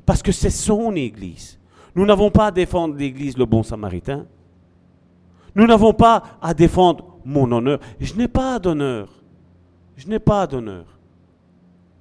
[0.06, 1.60] Parce que c'est son Église.
[1.96, 4.26] Nous n'avons pas à défendre l'Église, le bon samaritain.
[5.56, 7.80] Nous n'avons pas à défendre mon honneur.
[8.00, 9.10] Je n'ai pas d'honneur.
[9.96, 10.86] Je n'ai pas d'honneur.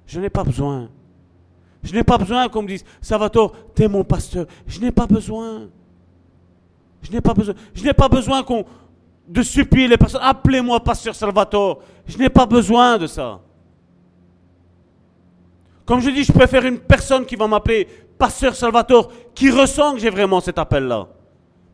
[0.05, 0.89] Je n'ai pas besoin.
[1.83, 4.45] Je n'ai pas besoin qu'on me dise, Salvatore, t'es mon pasteur.
[4.67, 5.67] Je n'ai pas besoin.
[7.01, 7.55] Je n'ai pas besoin.
[7.73, 8.65] Je n'ai pas besoin qu'on
[9.27, 10.21] de supplier les personnes.
[10.23, 11.81] Appelez-moi pasteur Salvatore.
[12.07, 13.39] Je n'ai pas besoin de ça.
[15.85, 17.87] Comme je dis, je préfère une personne qui va m'appeler
[18.17, 21.07] pasteur Salvatore, qui ressent que j'ai vraiment cet appel-là.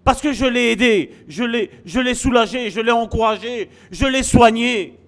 [0.04, 5.00] Parce que je l'ai aidé, je l'ai, soulagé, je l'ai encouragé, je l'ai soigné.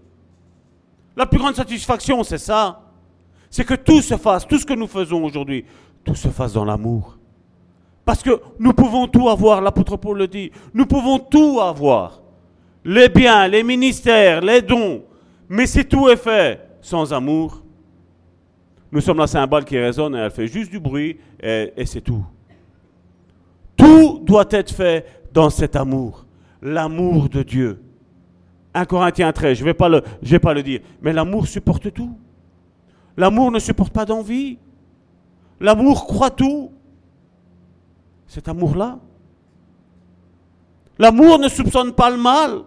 [1.16, 2.82] La plus grande satisfaction, c'est ça.
[3.50, 5.66] c'est que tout se fasse, tout ce que nous faisons aujourd'hui,
[6.04, 7.18] tout se fasse dans l'amour.
[8.06, 12.22] Parce que nous pouvons tout avoir, l'apôtre Paul le dit, nous pouvons tout avoir.
[12.86, 15.04] Les biens, les ministères, les dons.
[15.50, 17.64] Mais si tout est fait sans amour,
[18.92, 22.24] nous sommes la cymbale qui résonne et elle fait juste du bruit et, c'est tout.
[23.76, 26.26] Tout doit être fait dans cet amour,
[26.62, 27.82] l'amour de Dieu.
[28.76, 32.16] 1 Corinthiens 13, je ne vais pas le dire, mais l'amour supporte tout.
[33.18, 34.58] L'amour ne supporte pas d'envie.
[35.60, 36.72] L'amour croit tout.
[38.28, 39.00] Cet amour-là.
[41.00, 42.62] L'amour ne soupçonne pas le mal.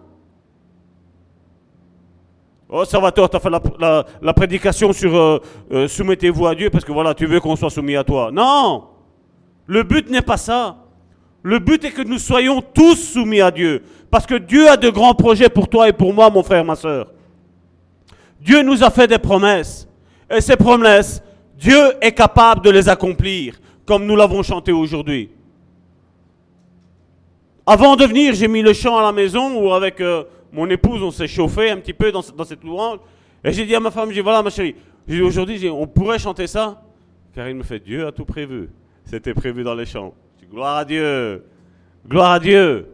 [2.71, 3.49] Oh, Salvatore, tu as fait
[4.21, 5.39] la, prédication sur euh,
[5.71, 8.29] euh, soumettez-vous à Dieu parce que voilà, tu veux qu'on soit soumis à toi.
[8.31, 8.89] Non
[9.65, 10.77] Le but n'est pas ça.
[11.41, 13.81] Le but est que nous soyons tous soumis à Dieu.
[14.11, 16.75] Parce que Dieu a de grands projets pour toi et pour moi, mon frère, ma
[16.75, 17.07] soeur.
[18.39, 19.87] Dieu nous a fait des promesses.
[20.29, 21.23] Et ces promesses,
[21.57, 25.31] Dieu est capable de les accomplir, comme nous l'avons chanté aujourd'hui.
[27.65, 31.01] Avant de venir, j'ai mis le chant à la maison où avec euh, mon épouse,
[31.03, 32.99] on s'est chauffé un petit peu dans, ce- dans cette louange.
[33.43, 34.75] Et j'ai dit à ma femme, j'ai voilà ma chérie,
[35.21, 36.81] aujourd'hui, on pourrait chanter ça
[37.33, 38.69] Car il me fait, Dieu a tout prévu.
[39.05, 40.13] C'était prévu dans les chants.
[40.51, 41.43] Gloire à Dieu.
[42.07, 42.87] Gloire à Dieu.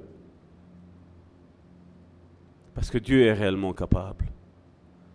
[2.73, 4.25] Parce que Dieu est réellement capable.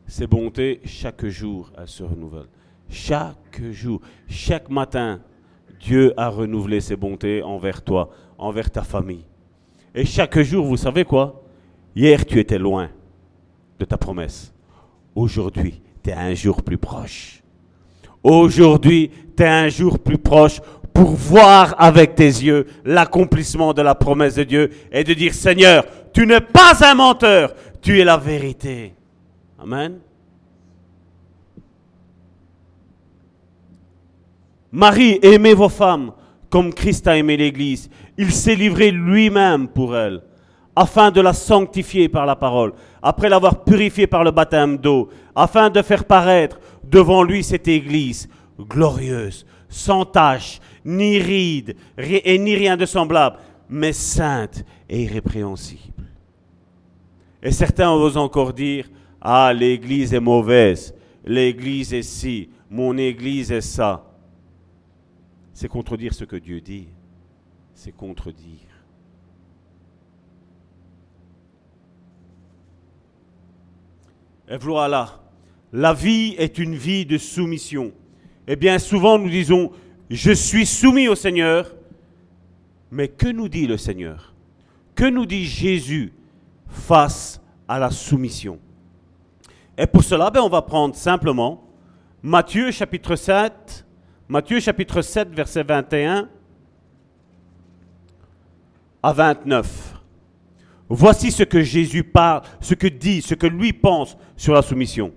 [0.07, 2.49] Ses bontés, chaque jour, elles se renouvellent.
[2.89, 5.21] Chaque jour, chaque matin,
[5.79, 9.25] Dieu a renouvelé ses bontés envers toi, envers ta famille.
[9.95, 11.43] Et chaque jour, vous savez quoi?
[11.95, 12.89] Hier, tu étais loin
[13.79, 14.53] de ta promesse.
[15.15, 17.43] Aujourd'hui, tu es un jour plus proche.
[18.23, 20.61] Aujourd'hui, tu es un jour plus proche
[20.93, 25.85] pour voir avec tes yeux l'accomplissement de la promesse de Dieu et de dire, Seigneur,
[26.13, 28.95] tu n'es pas un menteur, tu es la vérité.
[29.59, 29.99] Amen.
[34.73, 36.13] Marie, aimez vos femmes
[36.49, 37.89] comme Christ a aimé l'Église.
[38.19, 40.23] Il s'est livré lui-même pour elle,
[40.77, 45.71] afin de la sanctifier par la parole, après l'avoir purifiée par le baptême d'eau, afin
[45.71, 48.29] de faire paraître devant lui cette Église
[48.59, 53.37] glorieuse, sans tache, ni ride, ri- et ni rien de semblable,
[53.69, 56.05] mais sainte et irrépréhensible.
[57.43, 58.89] Et certains osent encore dire,
[59.21, 64.07] ah, l'Église est mauvaise, l'Église est ci, mon Église est ça.
[65.53, 66.89] C'est contredire ce que Dieu dit.
[67.75, 68.70] C'est contredire.
[74.51, 75.21] Et voilà,
[75.73, 77.93] la vie est une vie de soumission.
[78.49, 79.71] Et bien souvent nous disons,
[80.11, 81.73] je suis soumis au Seigneur,
[82.91, 84.35] mais que nous dit le Seigneur?
[84.97, 86.13] Que nous dit Jésus
[86.67, 88.59] face à la soumission?
[89.79, 91.65] Et pour cela, ben, on va prendre simplement
[92.21, 93.87] Matthieu chapitre 7,
[94.29, 96.29] Matthieu chapitre 7, verset 21
[99.01, 100.00] à 29.
[100.93, 105.13] Voici ce que Jésus parle, ce que dit, ce que lui pense sur la soumission.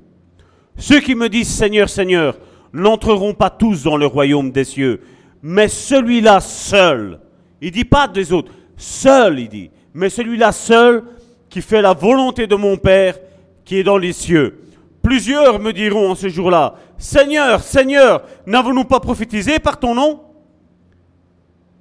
[0.77, 2.37] Ceux qui me disent Seigneur, Seigneur,
[2.71, 5.01] n'entreront pas tous dans le royaume des cieux,
[5.41, 7.19] mais celui-là seul.
[7.59, 11.03] Il dit pas des autres, seul, il dit, mais celui-là seul
[11.49, 13.17] qui fait la volonté de mon Père
[13.65, 14.59] qui est dans les cieux.
[15.01, 20.21] Plusieurs me diront en ce jour-là, Seigneur, Seigneur, n'avons-nous pas prophétisé par ton nom?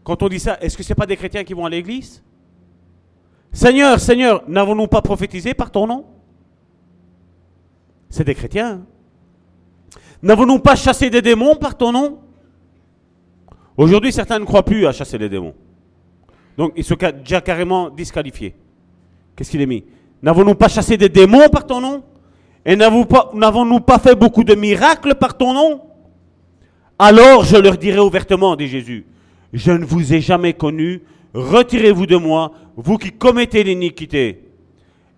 [0.03, 2.23] Quand on dit ça, est-ce que ce n'est pas des chrétiens qui vont à l'église?
[3.53, 6.07] Seigneur, Seigneur, n'avons-nous pas prophétisé par ton nom?
[8.09, 8.83] C'est des chrétiens.
[10.23, 12.19] N'avons-nous pas chassé des démons par ton nom?
[13.77, 15.55] Aujourd'hui, certains ne croient plus à chasser les démons.
[16.57, 18.55] Donc, ils sont déjà carrément disqualifiés.
[19.35, 19.85] Qu'est-ce qu'il est mis?
[20.23, 22.03] N'avons-nous pas chassé des démons par ton nom?
[22.65, 25.81] Et n'avons-nous pas, pas fait beaucoup de miracles par ton nom?
[26.99, 29.07] Alors je leur dirai ouvertement, dit Jésus,
[29.53, 31.03] je ne vous ai jamais connu,
[31.35, 34.49] retirez-vous de moi, vous qui commettez l'iniquité.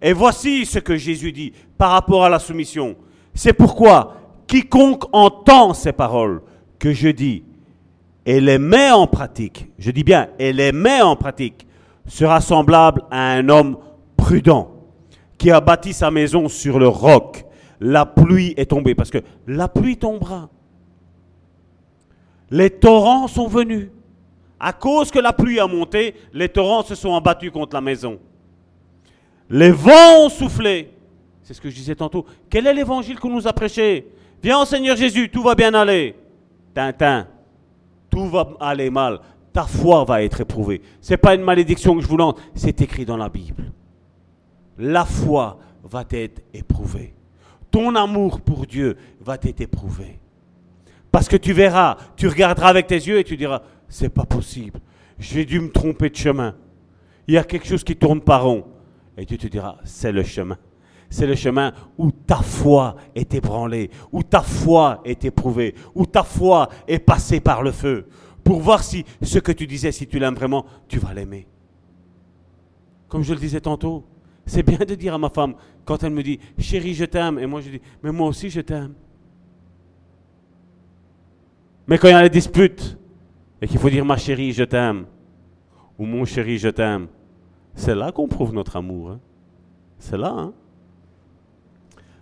[0.02, 2.96] Et voici ce que Jésus dit par rapport à la soumission.
[3.34, 6.42] C'est pourquoi quiconque entend ces paroles
[6.78, 7.42] que je dis
[8.26, 11.66] et les met en pratique, je dis bien, et les met en pratique,
[12.06, 13.76] sera semblable à un homme
[14.16, 14.70] prudent
[15.36, 17.44] qui a bâti sa maison sur le roc.
[17.80, 20.48] La pluie est tombée, parce que la pluie tombera.
[22.50, 23.88] Les torrents sont venus.
[24.66, 28.18] À cause que la pluie a monté, les torrents se sont abattus contre la maison.
[29.50, 30.90] Les vents ont soufflé.
[31.42, 32.24] C'est ce que je disais tantôt.
[32.48, 34.08] Quel est l'évangile qu'on nous a prêché?
[34.42, 36.16] Viens Seigneur Jésus, tout va bien aller.
[36.72, 37.28] Tintin,
[38.08, 39.20] tout va aller mal.
[39.52, 40.80] Ta foi va être éprouvée.
[41.02, 43.70] Ce n'est pas une malédiction que je vous lance, c'est écrit dans la Bible.
[44.78, 47.12] La foi va être éprouvée.
[47.70, 50.18] Ton amour pour Dieu va être éprouvé.
[51.12, 53.60] Parce que tu verras, tu regarderas avec tes yeux et tu diras,
[53.94, 54.80] c'est pas possible.
[55.20, 56.56] J'ai dû me tromper de chemin.
[57.28, 58.64] Il y a quelque chose qui tourne pas rond.
[59.16, 60.58] Et tu te diras, c'est le chemin.
[61.08, 66.24] C'est le chemin où ta foi est ébranlée, où ta foi est éprouvée, où ta
[66.24, 68.08] foi est passée par le feu.
[68.42, 71.46] Pour voir si ce que tu disais, si tu l'aimes vraiment, tu vas l'aimer.
[73.06, 74.04] Comme je le disais tantôt,
[74.44, 75.54] c'est bien de dire à ma femme,
[75.84, 78.60] quand elle me dit, chérie, je t'aime, et moi je dis, mais moi aussi je
[78.60, 78.94] t'aime.
[81.86, 82.98] Mais quand il y a des disputes,
[83.64, 85.06] et qu'il faut dire ma chérie, je t'aime,
[85.98, 87.06] ou mon chéri, je t'aime,
[87.74, 89.12] c'est là qu'on prouve notre amour.
[89.12, 89.20] hein.
[89.98, 90.34] C'est là.
[90.36, 90.52] Hein?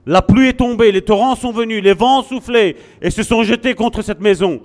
[0.07, 3.42] La pluie est tombée, les torrents sont venus, les vents ont soufflé et se sont
[3.42, 4.61] jetés contre cette maison.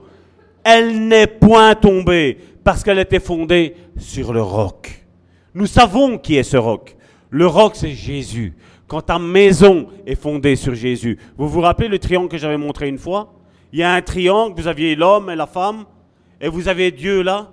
[0.64, 5.04] Elle n'est point tombée parce qu'elle était fondée sur le roc.
[5.56, 6.96] Nous savons qui est ce roc.
[7.32, 8.56] Le roc, c'est Jésus.
[8.86, 11.18] Quand ta maison est fondée sur Jésus.
[11.40, 13.34] Vous vous rappelez le triangle que j'avais montré une fois?
[13.74, 15.86] Il y a un triangle, vous aviez l'homme et la femme,
[16.40, 17.52] et vous avez Dieu là.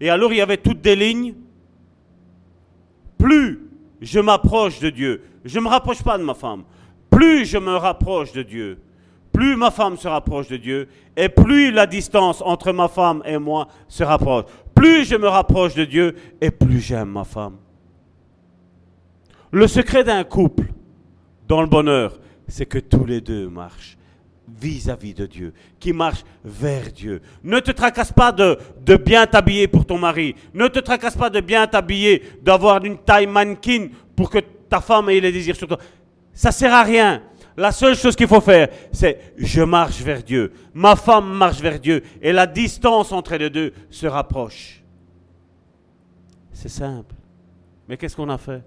[0.00, 1.34] Et alors il y avait toutes des lignes.
[3.18, 3.60] Plus
[4.00, 6.64] je m'approche de Dieu, je ne me rapproche pas de ma femme,
[7.10, 8.78] plus je me rapproche de Dieu,
[9.32, 13.38] plus ma femme se rapproche de Dieu, et plus la distance entre ma femme et
[13.38, 14.44] moi se rapproche.
[14.74, 17.56] Plus je me rapproche de Dieu, et plus j'aime ma femme.
[19.50, 20.72] Le secret d'un couple
[21.48, 23.96] dans le bonheur, c'est que tous les deux marchent
[24.48, 27.22] vis-à-vis de Dieu, qui marchent vers Dieu.
[27.42, 30.34] Ne te tracasse pas de, de bien t'habiller pour ton mari.
[30.52, 35.10] Ne te tracasse pas de bien t'habiller, d'avoir une taille mannequin pour que ta femme
[35.10, 35.78] ait les désirs sur toi.
[36.32, 37.22] Ça sert à rien.
[37.56, 40.52] La seule chose qu'il faut faire, c'est je marche vers Dieu.
[40.72, 42.02] Ma femme marche vers Dieu.
[42.20, 44.82] Et la distance entre les deux se rapproche.
[46.52, 47.14] C'est simple.
[47.88, 48.62] Mais qu'est-ce qu'on a fait?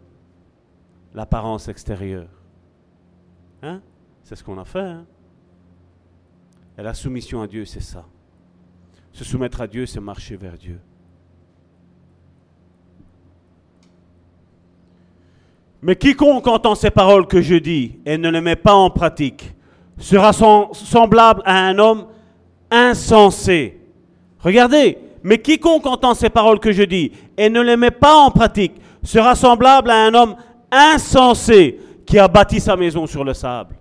[1.13, 2.29] L'apparence extérieure.
[3.61, 3.81] Hein?
[4.23, 4.79] C'est ce qu'on a fait.
[4.79, 5.05] Hein?
[6.77, 8.05] Et la soumission à Dieu, c'est ça.
[9.11, 10.79] Se soumettre à Dieu, c'est marcher vers Dieu.
[15.81, 19.53] Mais quiconque entend ces paroles que je dis et ne les met pas en pratique
[19.97, 22.07] sera sem- semblable à un homme
[22.69, 23.79] insensé.
[24.39, 28.31] Regardez, mais quiconque entend ces paroles que je dis et ne les met pas en
[28.31, 30.35] pratique sera semblable à un homme
[30.71, 33.75] insensé qui a bâti sa maison sur le sable.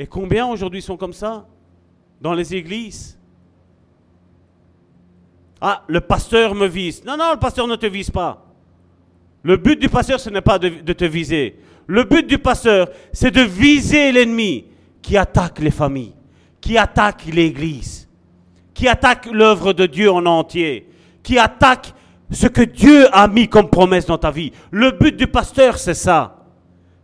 [0.00, 1.46] Et combien aujourd'hui sont comme ça
[2.22, 3.18] dans les églises?
[5.60, 7.04] Ah, le pasteur me vise.
[7.04, 8.46] Non, non, le pasteur ne te vise pas.
[9.42, 11.58] Le but du pasteur, ce n'est pas de, te viser.
[11.86, 14.64] Le but du pasteur, c'est de viser l'ennemi
[15.02, 16.14] qui attaque les familles,
[16.62, 18.08] qui attaque l'église,
[18.72, 20.88] qui attaque l'œuvre de Dieu en entier,
[21.22, 21.92] qui attaque
[22.30, 24.52] ce que Dieu a mis comme promesse dans ta vie.
[24.70, 26.46] Le but du pasteur, c'est ça.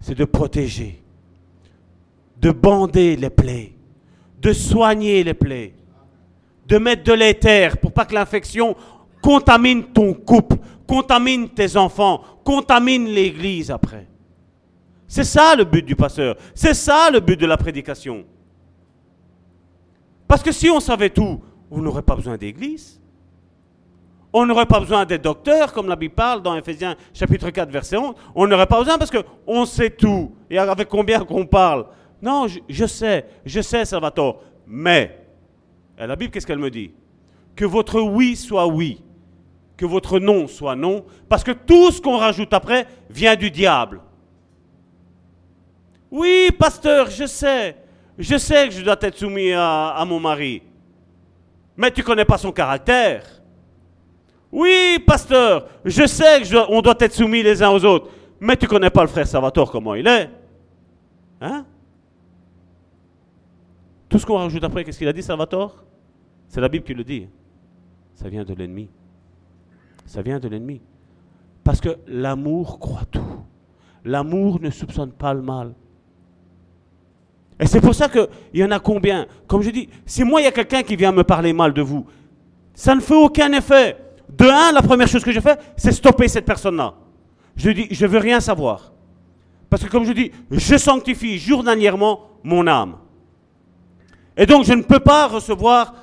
[0.01, 1.03] C'est de protéger
[2.41, 3.73] de bander les plaies,
[4.41, 5.75] de soigner les plaies,
[6.67, 8.77] de mettre de l'éther pour pas que l'infection
[9.23, 14.07] contamine ton couple, contamine tes enfants, contamine l'église après.
[15.09, 18.25] C'est ça le but du pasteur, c'est ça le but de la prédication.
[20.29, 23.01] Parce que si on savait tout, on n'aurait pas besoin d'église.
[24.33, 27.97] On n'aurait pas besoin des docteurs, comme la Bible parle dans Ephésiens chapitre 4, verset
[27.97, 28.15] 11.
[28.35, 30.33] On n'aurait pas besoin parce qu'on sait tout.
[30.51, 31.87] Et avec combien qu'on parle?
[32.23, 34.43] Non, je, sais, je sais, Salvatore.
[34.67, 35.25] Mais,
[35.99, 36.93] et la Bible, qu'est-ce qu'elle me dit?
[37.55, 39.03] Que votre oui soit oui,
[39.77, 44.01] que votre non soit non, parce que tout ce qu'on rajoute après vient du diable.
[46.11, 47.77] Oui, pasteur, je sais,
[48.19, 50.63] je sais que je dois être soumis à, mon mari,
[51.77, 53.25] mais tu ne connais pas son caractère.
[54.53, 58.09] Oui, pasteur, je sais qu'on doit, doit être soumis les uns aux autres,
[58.41, 60.31] mais tu ne connais pas le frère Salvatore, comment il est.
[61.41, 61.67] Hein?
[64.09, 65.85] Tout ce qu'on rajoute après, qu'est-ce qu'il a dit, Salvatore?
[66.49, 67.29] C'est la Bible qui le dit.
[68.15, 68.89] Ça vient de l'ennemi.
[70.07, 70.81] Ça vient de l'ennemi.
[71.65, 73.41] Parce que l'amour croit tout.
[74.05, 75.75] L'amour ne soupçonne pas le mal.
[77.59, 79.27] Et c'est pour ça qu'il y en a combien?
[79.47, 81.83] Comme je dis, si moi il y a quelqu'un qui vient me parler mal de
[81.83, 82.07] vous,
[82.75, 83.97] ça ne fait aucun effet.
[84.29, 86.95] De un, la première chose que je fais, c'est stopper cette personne-là.
[87.57, 88.93] Je dis, je veux rien savoir.
[89.71, 92.97] Parce que comme je dis, je sanctifie journalièrement mon âme.
[94.37, 95.95] Et donc, je ne peux pas recevoir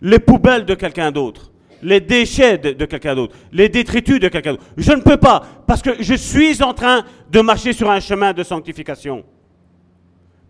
[0.00, 1.50] les poubelles de quelqu'un d'autre,
[1.82, 4.64] les déchets de, quelqu'un d'autre, les détritus de quelqu'un d'autre.
[4.76, 8.32] Je ne peux pas, parce que je suis en train de marcher sur un chemin
[8.32, 9.24] de sanctification.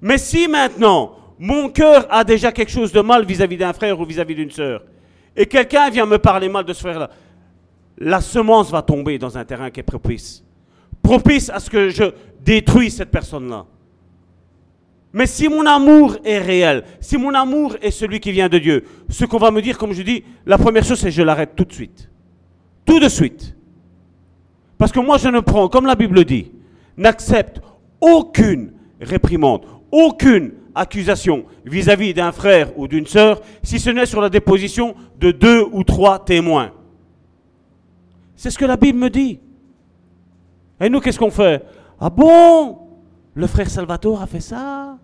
[0.01, 4.05] Mais si maintenant, mon cœur a déjà quelque chose de mal vis-à-vis d'un frère ou
[4.05, 4.84] vis-à-vis d'une sœur,
[5.36, 7.11] et quelqu'un vient me parler mal de ce frère-là,
[7.99, 10.45] la semence va tomber dans un terrain qui est propice.
[11.03, 12.05] Propice à ce que je
[12.40, 13.66] détruise cette personne-là.
[15.12, 18.84] Mais si mon amour est réel, si mon amour est celui qui vient de Dieu,
[19.10, 21.64] ce qu'on va me dire, comme je dis, la première chose, c'est je l'arrête tout
[21.64, 22.08] de suite.
[22.86, 23.54] Tout de suite.
[24.78, 26.50] Parce que moi, je ne prends, comme la Bible dit,
[26.96, 27.60] n'accepte
[28.00, 34.30] aucune réprimande, aucune accusation vis-à-vis d'un frère ou d'une sœur, si ce n'est sur la
[34.30, 36.72] déposition de deux ou trois témoins.
[38.34, 39.38] C'est ce que la Bible me dit.
[40.80, 41.62] Et nous, qu'est-ce qu'on fait?
[42.00, 42.82] Ah bon?
[43.35, 44.99] Le frère Salvatore a fait ça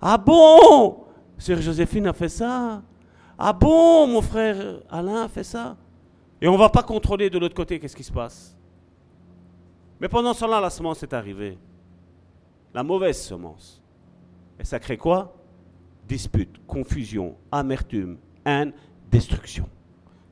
[0.00, 1.04] Ah bon?
[1.38, 2.82] Sœur Joséphine a fait ça
[3.38, 5.76] Ah bon Mon frère Alain a fait ça?
[6.40, 8.56] Et on ne va pas contrôler de l'autre côté qu'est-ce qui se passe?
[10.00, 11.58] Mais pendant ce temps-là, la semence est arrivée.
[12.72, 13.82] La mauvaise semence.
[14.58, 15.36] Et ça crée quoi?
[16.08, 18.72] Dispute, confusion, amertume, haine,
[19.10, 19.68] destruction.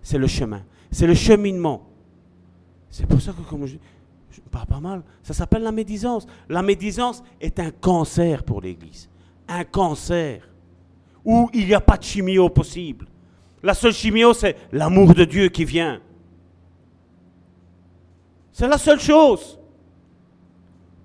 [0.01, 0.62] C'est le chemin.
[0.91, 1.87] C'est le cheminement.
[2.89, 3.76] C'est pour ça que, comme je,
[4.31, 6.26] je parle pas mal, ça s'appelle la médisance.
[6.49, 9.09] La médisance est un cancer pour l'Église.
[9.49, 10.49] Un cancer.
[11.24, 13.07] Où il n'y a pas de chimio possible.
[13.62, 16.01] La seule chimio, c'est l'amour de Dieu qui vient.
[18.53, 19.59] C'est la seule chose.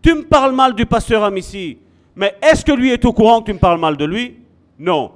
[0.02, 1.78] Tu me parles mal du pasteur Amici,
[2.16, 4.38] mais est-ce que lui est au courant que tu me parles mal de lui?
[4.78, 5.12] Non.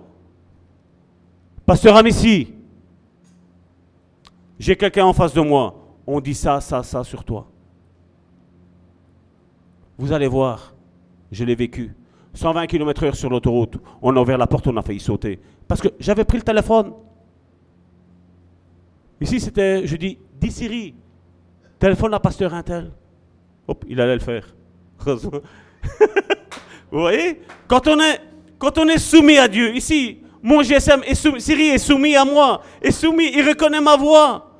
[1.65, 2.53] Pasteur Amici,
[4.57, 7.47] j'ai quelqu'un en face de moi, on dit ça, ça, ça sur toi.
[9.97, 10.73] Vous allez voir,
[11.31, 11.93] je l'ai vécu.
[12.33, 15.39] 120 km/h sur l'autoroute, on a ouvert la porte, on a failli sauter.
[15.67, 16.93] Parce que j'avais pris le téléphone.
[19.19, 20.93] Ici, c'était, je dis, dis Siri,
[21.79, 22.91] téléphone à pasteur Intel.
[23.67, 24.55] Hop, il allait le faire.
[26.91, 27.41] Vous voyez?
[27.67, 27.99] Quand on,
[28.87, 32.91] est, soumis à Dieu, ici, mon GSM, est soumis, Siri est soumis à moi, est
[32.91, 34.51] soumis, il reconnaît ma voix.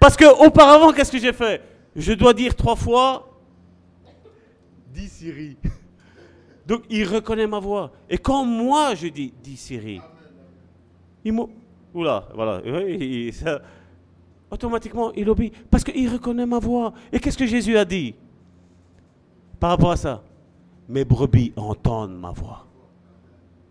[0.00, 1.60] Parce que auparavant, qu'est-ce que j'ai fait?
[1.96, 3.27] Je dois dire trois fois,
[4.98, 5.56] dis Siri.
[6.66, 7.92] Donc il reconnaît ma voix.
[8.10, 10.00] Et quand moi je dis, dis Siri,
[11.24, 11.44] il m'a...
[11.94, 12.60] Oula, voilà.
[12.64, 13.62] Oui, ça,
[14.50, 15.54] automatiquement, il obéit.
[15.70, 16.92] Parce qu'il reconnaît ma voix.
[17.10, 18.14] Et qu'est-ce que Jésus a dit
[19.58, 20.22] par rapport à ça?
[20.88, 22.66] Mes brebis entendent ma voix.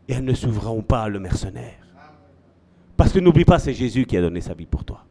[0.07, 1.85] Et elles ne s'ouvriront pas le mercenaire.
[2.95, 5.03] Parce que n'oublie pas, c'est Jésus qui a donné sa vie pour toi.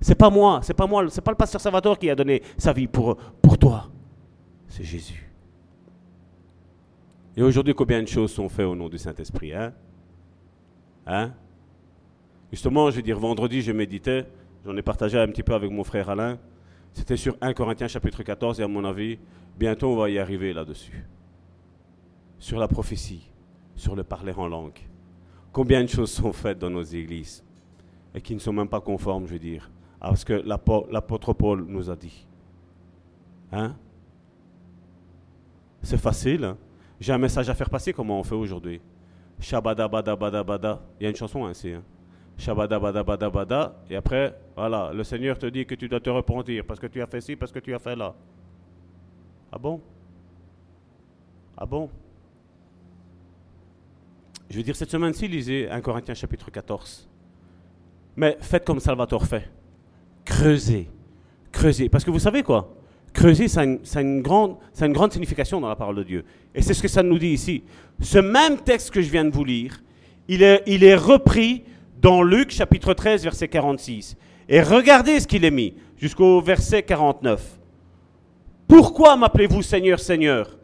[0.00, 2.72] C'est pas moi, c'est pas moi, c'est pas le pasteur Salvatore qui a donné sa
[2.72, 3.16] vie pour
[3.58, 3.88] toi.
[4.68, 5.30] C'est Jésus.
[7.36, 9.72] Et aujourd'hui, combien de choses sont faites au nom du Saint-Esprit Hein?
[11.06, 11.32] Hein?
[12.50, 14.26] Justement, je veux dire, vendredi, je méditais,
[14.64, 16.38] j'en ai partagé un petit peu avec mon frère Alain.
[16.92, 19.18] C'était sur 1 Corinthiens chapitre 14, et à mon avis,
[19.58, 21.04] bientôt on va y arriver là-dessus.
[22.38, 23.28] Sur la prophétie,
[23.74, 24.78] sur le parler en langue.
[25.52, 27.44] Combien de choses sont faites dans nos églises
[28.14, 29.68] et qui ne sont même pas conformes, je veux dire,
[30.00, 32.26] à ce que l'apôtre Paul nous a dit.
[33.50, 33.74] Hein?
[35.82, 36.44] C'est facile.
[36.44, 36.56] Hein?
[37.00, 38.80] J'ai un message à faire passer, comment on fait aujourd'hui?
[39.40, 40.80] Shabada bada bada bada.
[41.00, 41.70] Il y a une chanson ainsi.
[41.70, 41.82] Hein?
[42.38, 43.76] Shabada bada bada bada.
[43.90, 47.02] Et après, voilà, le Seigneur te dit que tu dois te repentir parce que tu
[47.02, 48.14] as fait ci, parce que tu as fait là.
[49.52, 49.80] Ah bon?
[51.56, 51.90] Ah bon?
[54.50, 57.08] Je veux dire, cette semaine-ci, lisez 1 Corinthiens chapitre 14.
[58.16, 59.50] Mais faites comme Salvatore fait.
[60.24, 60.88] Creusez.
[61.50, 61.88] Creusez.
[61.88, 62.74] Parce que vous savez quoi?
[63.14, 66.24] Creuser, ça a, une, grande, une grande signification dans la parole de Dieu.
[66.54, 67.62] Et c'est ce que ça nous dit ici.
[68.00, 69.82] Ce même texte que je viens de vous lire,
[70.28, 71.62] il est, il est repris
[72.02, 74.16] dans Luc chapitre 13, verset 46.
[74.48, 77.40] Et regardez ce qu'il est mis jusqu'au verset 49.
[78.66, 80.58] Pourquoi m'appelez-vous Seigneur, Seigneur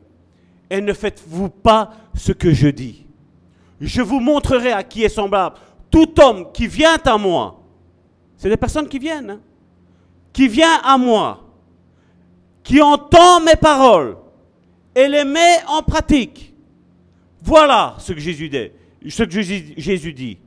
[0.68, 3.06] Et ne faites-vous pas ce que je dis?
[3.80, 5.56] Je vous montrerai à qui est semblable.
[5.90, 7.60] Tout homme qui vient à moi,
[8.36, 9.40] c'est des personnes qui viennent, hein,
[10.32, 11.49] qui vient à moi,
[12.70, 14.16] qui entend mes paroles
[14.94, 16.54] et les met en pratique.
[17.42, 18.48] Voilà ce que Jésus
[20.12, 20.38] dit.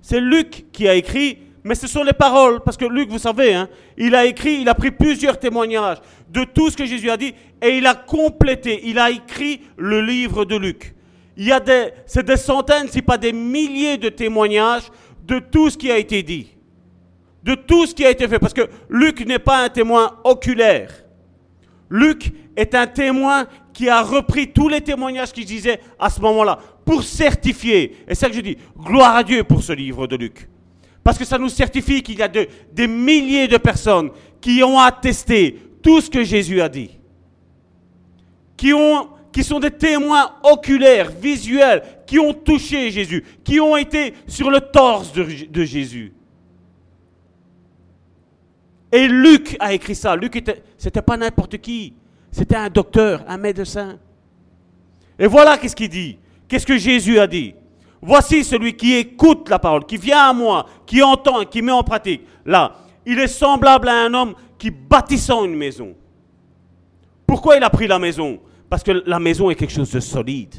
[0.00, 3.52] C'est Luc qui a écrit, mais ce sont les paroles, parce que Luc, vous savez,
[3.52, 5.98] hein, il a écrit, il a pris plusieurs témoignages
[6.30, 10.00] de tout ce que Jésus a dit, et il a complété, il a écrit le
[10.00, 10.94] livre de Luc.
[11.36, 11.60] Il y a
[12.06, 14.90] c'est des centaines, si pas des milliers de témoignages
[15.26, 16.56] de tout ce qui a été dit,
[17.42, 20.90] de tout ce qui a été fait, parce que Luc n'est pas un témoin oculaire.
[21.90, 26.58] Luc est un témoin qui a repris tous les témoignages qu'il disait à ce moment-là
[26.84, 27.96] pour certifier.
[28.06, 30.48] Et c'est ça que je dis, gloire à Dieu pour ce livre de Luc.
[31.02, 34.10] Parce que ça nous certifie qu'il y a des milliers de personnes
[34.40, 36.90] qui ont attesté tout ce que Jésus a dit.
[38.56, 44.14] Qui, ont, qui sont des témoins oculaires, visuels, qui ont touché Jésus, qui ont été
[44.26, 46.12] sur le torse de Jésus.
[48.92, 50.16] Et Luc a écrit ça.
[50.16, 51.94] Luc, était, c'était pas n'importe qui.
[52.30, 53.98] C'était un docteur, un médecin.
[55.18, 56.18] Et voilà qu'est-ce qu'il dit.
[56.48, 57.54] Qu'est-ce que Jésus a dit?
[58.02, 61.82] Voici celui qui écoute la parole, qui vient à moi, qui entend, qui met en
[61.82, 62.22] pratique.
[62.46, 65.94] Là, il est semblable à un homme qui bâtissant une maison.
[67.26, 68.40] Pourquoi il a pris la maison?
[68.68, 70.54] Parce que la maison est quelque chose de solide,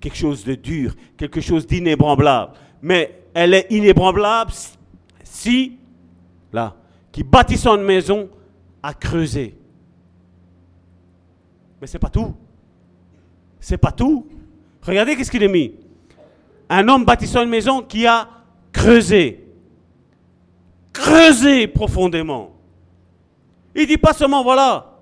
[0.00, 2.52] quelque chose de dur, quelque chose d'inébranlable.
[2.80, 4.52] Mais elle est inébranlable
[5.22, 5.78] si,
[6.52, 6.74] là,
[7.16, 8.28] qui bâtissant une maison
[8.82, 9.56] a creusé.
[11.80, 12.34] Mais c'est pas tout.
[13.58, 14.26] C'est pas tout.
[14.82, 15.72] Regardez qu'est-ce qu'il est mis.
[16.68, 18.28] Un homme bâtissant une maison qui a
[18.70, 19.48] creusé.
[20.92, 22.50] Creusé profondément.
[23.74, 24.98] Il dit pas seulement, voilà,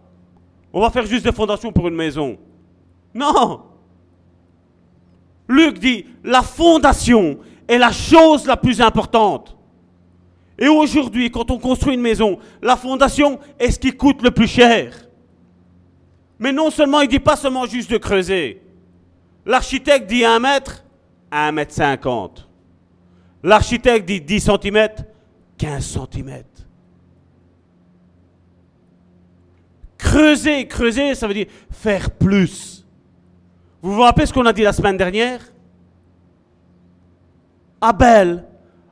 [0.72, 2.38] on va faire juste des fondations pour une maison.
[3.12, 3.62] Non.
[5.48, 9.56] Luc dit, la fondation est la chose la plus importante.
[10.58, 14.46] Et aujourd'hui, quand on construit une maison, la fondation est ce qui coûte le plus
[14.46, 14.92] cher.
[16.38, 18.62] Mais non seulement, il dit pas seulement juste de creuser.
[19.46, 20.84] L'architecte dit 1 mètre,
[21.30, 22.48] 1 mètre 50.
[23.42, 24.88] L'architecte dit 10 cm,
[25.58, 26.42] 15 cm.
[29.98, 32.86] Creuser, creuser, ça veut dire faire plus.
[33.82, 35.40] Vous vous rappelez ce qu'on a dit la semaine dernière?
[37.80, 38.44] Abel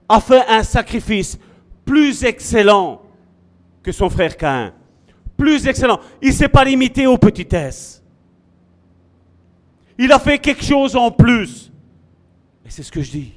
[0.08, 1.38] a fait un sacrifice
[1.84, 3.02] plus excellent
[3.82, 4.72] que son frère Caïn.
[5.36, 6.00] Plus excellent.
[6.20, 8.02] Il ne s'est pas limité aux petitesses.
[9.98, 11.72] Il a fait quelque chose en plus.
[12.64, 13.32] Et c'est ce que je dis.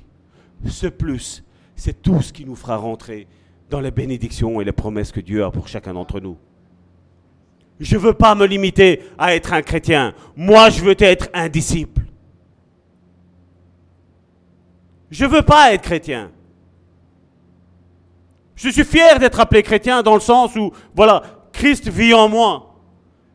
[0.68, 1.43] Ce plus,
[1.76, 3.28] c'est tout ce qui nous fera rentrer
[3.70, 6.38] dans les bénédictions et les promesses que Dieu a pour chacun d'entre nous.
[7.80, 10.14] Je ne veux pas me limiter à être un chrétien.
[10.36, 12.04] Moi, je veux être un disciple.
[15.12, 16.32] Je ne veux pas être chrétien.
[18.56, 22.76] Je suis fier d'être appelé chrétien dans le sens où, voilà, Christ vit en moi.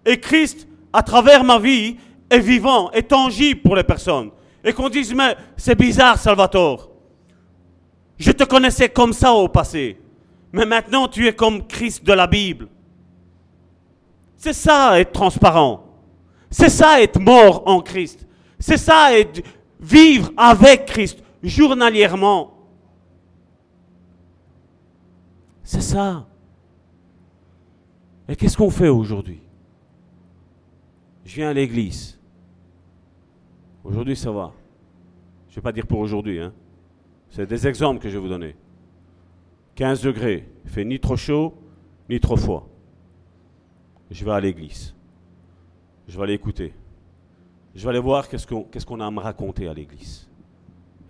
[0.07, 1.97] Et Christ, à travers ma vie,
[2.31, 4.31] est vivant, est tangible pour les personnes.
[4.65, 6.91] Et qu'on dise, mais c'est bizarre, Salvatore.
[8.19, 9.99] Je te connaissais comme ça au passé.
[10.53, 12.69] Mais maintenant, tu es comme Christ de la Bible.
[14.37, 15.85] C'est ça être transparent.
[16.51, 18.27] C'est ça être mort en Christ.
[18.59, 19.43] C'est ça être
[19.79, 22.60] vivre avec Christ journalièrement.
[25.71, 26.27] C'est ça.
[28.29, 29.41] Et qu'est-ce qu'on fait aujourd'hui?
[31.25, 32.19] Je viens à l'église.
[33.85, 34.53] Aujourd'hui, ça va.
[35.47, 36.41] Je ne vais pas dire pour aujourd'hui.
[36.41, 36.53] Hein.
[37.29, 38.57] C'est des exemples que je vais vous donner.
[39.77, 40.49] 15 degrés.
[40.65, 41.55] Il fait ni trop chaud,
[42.09, 42.69] ni trop froid.
[44.11, 44.93] Je vais à l'église.
[46.09, 46.75] Je vais aller écouter.
[47.77, 50.29] Je vais aller voir qu'est-ce qu'on qu'est-ce qu'on a à me raconter à l'église.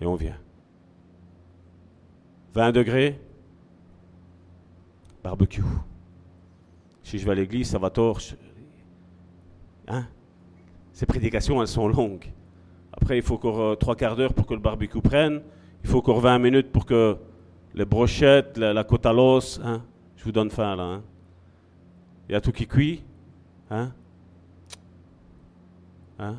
[0.02, 0.36] Et on vient.
[2.52, 3.18] 20 degrés,
[5.22, 5.62] barbecue.
[7.02, 8.34] Si je vais à l'église, ça va torche.
[9.88, 10.06] Hein?
[10.92, 12.30] Ces prédications, elles sont longues.
[12.92, 15.40] Après, il faut encore trois quarts d'heure pour que le barbecue prenne.
[15.82, 17.16] Il faut encore 20 minutes pour que
[17.74, 19.82] les brochettes, la, côte à l'os, hein?
[20.16, 20.82] je vous donne faim là.
[20.82, 21.02] Hein?
[22.28, 23.02] Il y a tout qui cuit.
[23.70, 23.92] Hein?
[26.18, 26.36] Hein?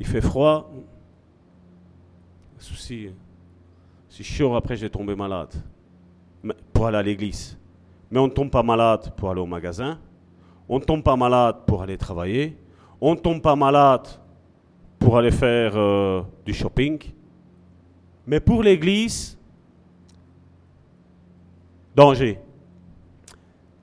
[0.00, 0.70] Il fait froid.
[2.58, 3.10] Souci.
[4.08, 5.54] Si chaud, après, j'ai tombé malade
[6.74, 7.56] pour aller à l'église.
[8.10, 9.98] Mais on ne tombe pas malade pour aller au magasin.
[10.68, 12.58] On ne tombe pas malade pour aller travailler.
[13.00, 14.06] On ne tombe pas malade
[14.98, 16.98] pour aller faire euh, du shopping.
[18.26, 19.38] Mais pour l'église,
[21.94, 22.38] danger.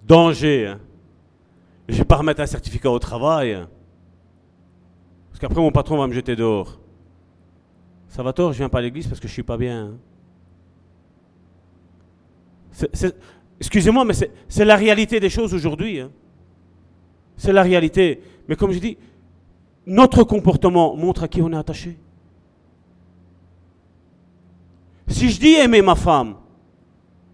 [0.03, 0.67] Danger.
[0.67, 0.79] Hein.
[1.87, 3.53] Je ne vais pas remettre un certificat au travail.
[3.53, 3.69] Hein.
[5.29, 6.79] Parce qu'après, mon patron va me jeter dehors.
[8.07, 9.85] Ça va tort, je viens pas à l'église parce que je suis pas bien.
[9.85, 9.97] Hein
[13.59, 14.13] excusez-moi, mais
[14.47, 15.99] c'est la réalité des choses aujourd'hui.
[15.99, 16.11] Hein.
[17.37, 18.21] C'est la réalité.
[18.47, 18.97] Mais comme je dis,
[19.85, 21.97] notre comportement montre à qui on est attaché.
[25.07, 26.35] Si je dis aimer ma femme,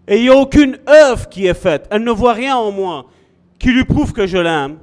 [0.06, 3.06] et il n'y a aucune œuvre qui est faite, elle ne voit rien en moi
[3.58, 4.78] qui lui prouve que je l'aime,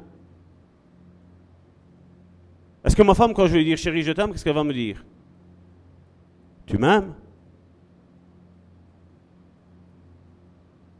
[2.83, 4.63] est-ce que ma femme, quand je vais lui dire chérie, je t'aime, qu'est-ce qu'elle va
[4.63, 5.03] me dire
[6.67, 7.15] Tu m'aimes?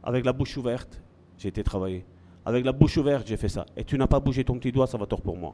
[0.06, 1.00] Avec la bouche ouverte,
[1.36, 2.04] j'ai été travailler.
[2.44, 3.66] Avec la bouche ouverte, j'ai fait ça.
[3.76, 5.52] Et tu n'as pas bougé ton petit doigt, ça va tort pour moi.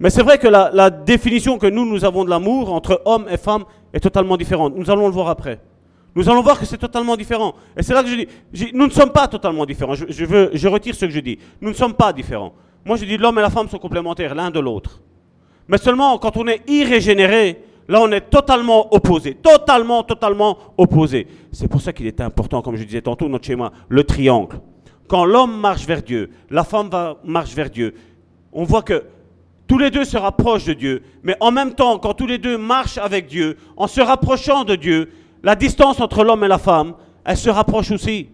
[0.00, 3.36] Mais c'est vrai que la, définition que nous, nous avons de l'amour entre homme et
[3.36, 4.74] femme est totalement différente.
[4.74, 5.60] Nous allons le voir après.
[6.14, 7.54] Nous allons voir que c'est totalement différent.
[7.76, 9.94] Et c'est là que je dis, nous ne sommes pas totalement différents.
[9.94, 11.38] Je, je, veux, je retire ce que je dis.
[11.60, 12.54] Nous ne sommes pas différents.
[12.86, 15.02] Moi, je dis l'homme et la femme sont complémentaires l'un de l'autre.
[15.68, 21.26] Mais seulement quand on est irrégénéré, Là, on est totalement opposé, totalement, totalement opposé.
[21.50, 24.60] C'est pour ça qu'il est important, comme je disais tantôt, notre schéma, le triangle.
[25.08, 26.88] Quand l'homme marche vers Dieu, la femme
[27.24, 27.94] marche vers Dieu,
[28.52, 29.04] on voit que
[29.66, 32.56] tous les deux se rapprochent de Dieu, mais en même temps, quand tous les deux
[32.56, 35.10] marchent avec Dieu, en se rapprochant de Dieu,
[35.42, 38.28] la distance entre l'homme et la femme, elle se rapproche aussi.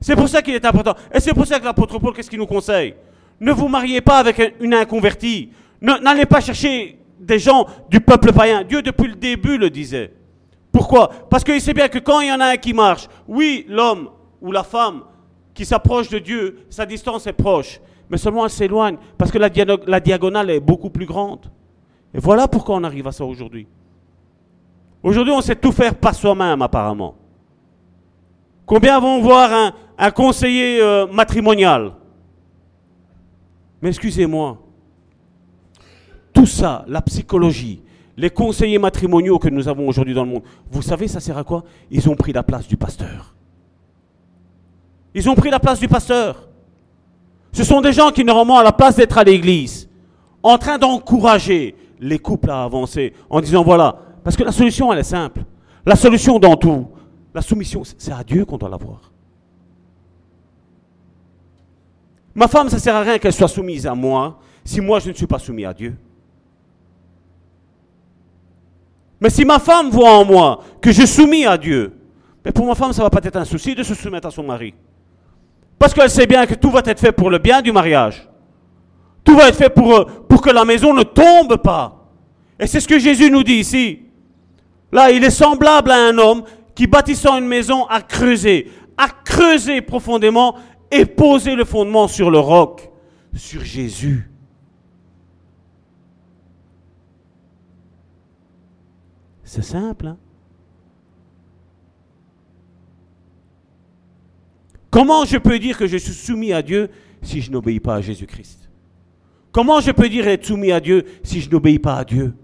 [0.00, 0.94] C'est pour ça qu'il est important.
[1.12, 2.94] Et c'est pour ça que l'apôtre Paul, qu'est-ce qu'il nous conseille?
[3.40, 5.50] Ne vous mariez pas avec un- une inconvertie.
[5.80, 8.64] N'allez pas chercher des gens du peuple païen.
[8.64, 10.12] Dieu, depuis le début, le disait.
[10.72, 11.08] Pourquoi?
[11.30, 14.10] Parce qu'il sait bien que quand il y en a un qui marche, oui, l'homme
[14.42, 15.02] ou la femme
[15.54, 17.80] qui s'approche de Dieu, sa distance est proche.
[18.10, 18.98] Mais seulement elle s'éloigne.
[19.16, 21.46] Parce que la, diagonale est beaucoup plus grande.
[22.12, 23.66] Et voilà pourquoi on arrive à ça aujourd'hui.
[25.02, 27.14] Aujourd'hui, on sait tout faire par soi-même, apparemment.
[28.66, 31.92] Combien vont voir un, un conseiller euh, matrimonial?
[33.80, 34.58] Mais excusez-moi,
[36.36, 37.82] tout ça, la psychologie,
[38.14, 41.44] les conseillers matrimoniaux que nous avons aujourd'hui dans le monde, vous savez, ça sert à
[41.44, 41.64] quoi?
[41.90, 43.34] Ils ont pris la place du pasteur.
[45.14, 46.46] Ils ont pris la place du pasteur.
[47.52, 49.88] Ce sont des gens qui, normalement, à la place d'être à l'église,
[50.42, 54.98] en train d'encourager les couples à avancer, en disant voilà, parce que la solution, elle
[54.98, 55.42] est simple.
[55.86, 56.86] La solution dans tout,
[57.32, 59.10] la soumission, c'est à Dieu qu'on doit l'avoir.
[62.34, 65.08] Ma femme, ça ne sert à rien qu'elle soit soumise à moi si moi je
[65.08, 65.96] ne suis pas soumis à Dieu.
[69.20, 71.92] Mais si ma femme voit en moi que je suis soumis à Dieu,
[72.44, 74.42] mais pour ma femme, ça va pas être un souci de se soumettre à son
[74.42, 74.74] mari.
[75.78, 78.28] Parce qu'elle sait bien que tout va être fait pour le bien du mariage.
[79.24, 82.08] Tout va être fait pour, euh, pour que la maison ne tombe pas.
[82.58, 84.00] Et c'est ce que Jésus nous dit ici.
[84.92, 86.44] Là, il est semblable à un homme
[86.74, 90.56] qui, bâtissant une maison, a creusé, a creusé profondément
[90.90, 92.90] et posé le fondement sur le roc,
[93.34, 94.30] sur Jésus.
[99.46, 100.08] C'est simple.
[100.08, 100.16] hein?
[104.90, 106.90] Comment je peux dire que je suis soumis à Dieu
[107.22, 108.68] si je n'obéis pas à Jésus-Christ?
[109.52, 112.34] Comment je peux dire être soumis à Dieu si je n'obéis pas à Dieu?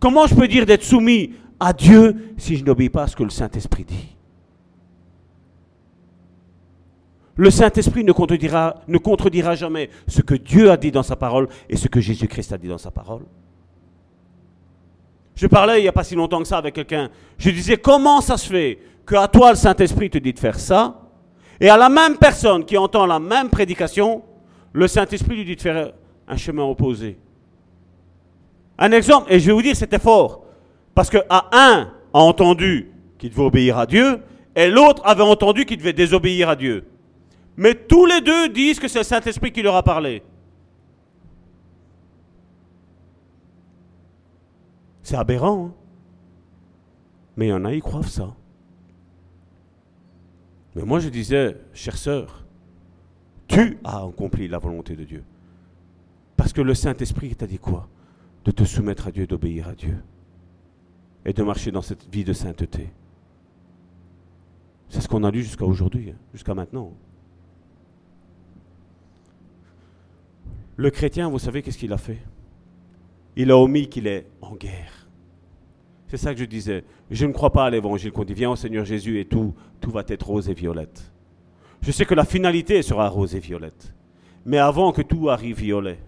[0.00, 3.22] Comment je peux dire d'être soumis à Dieu si je n'obéis pas à ce que
[3.22, 4.16] le Saint-Esprit dit?
[7.36, 11.48] Le Saint-Esprit ne contredira, ne contredira jamais ce que Dieu a dit dans sa parole
[11.68, 13.22] et ce que Jésus-Christ a dit dans sa parole.
[15.34, 17.10] Je parlais il n'y a pas si longtemps que ça avec quelqu'un.
[17.38, 21.02] Je disais, comment ça se fait qu'à toi le Saint-Esprit te dit de faire ça
[21.62, 24.22] et à la même personne qui entend la même prédication,
[24.72, 25.92] le Saint-Esprit lui dit de faire
[26.26, 27.18] un chemin opposé.
[28.78, 30.44] Un exemple, et je vais vous dire, c'était fort.
[30.92, 34.18] Parce qu'à un a entendu qu'il devait obéir à Dieu,
[34.56, 36.84] et l'autre avait entendu qu'il devait désobéir à Dieu.
[37.56, 40.24] Mais tous les deux disent que c'est le Saint-Esprit qui leur a parlé.
[45.02, 45.66] C'est aberrant.
[45.66, 45.74] hein.
[47.36, 48.34] Mais il y en a, ils croient ça.
[50.74, 52.44] Mais moi, je disais, chère sœur,
[53.48, 55.24] tu as accompli la volonté de Dieu.
[56.36, 57.88] Parce que le Saint-Esprit t'a dit quoi?
[58.44, 60.02] De te soumettre à Dieu, d'obéir à Dieu.
[61.24, 62.90] Et de marcher dans cette vie de sainteté.
[64.88, 66.92] C'est ce qu'on a lu jusqu'à aujourd'hui, hein, jusqu'à maintenant.
[70.76, 72.18] Le chrétien, vous savez qu'est-ce qu'il a fait?
[73.36, 75.08] Il a omis qu'il est en guerre.
[76.08, 76.84] C'est ça que je disais.
[77.10, 79.90] Je ne crois pas à l'évangile qu'on dit viens au Seigneur Jésus et tout, tout
[79.90, 81.10] va être rose et violette.
[81.80, 83.94] Je sais que la finalité sera rose et violette.
[84.44, 85.98] Mais avant que tout arrive violet,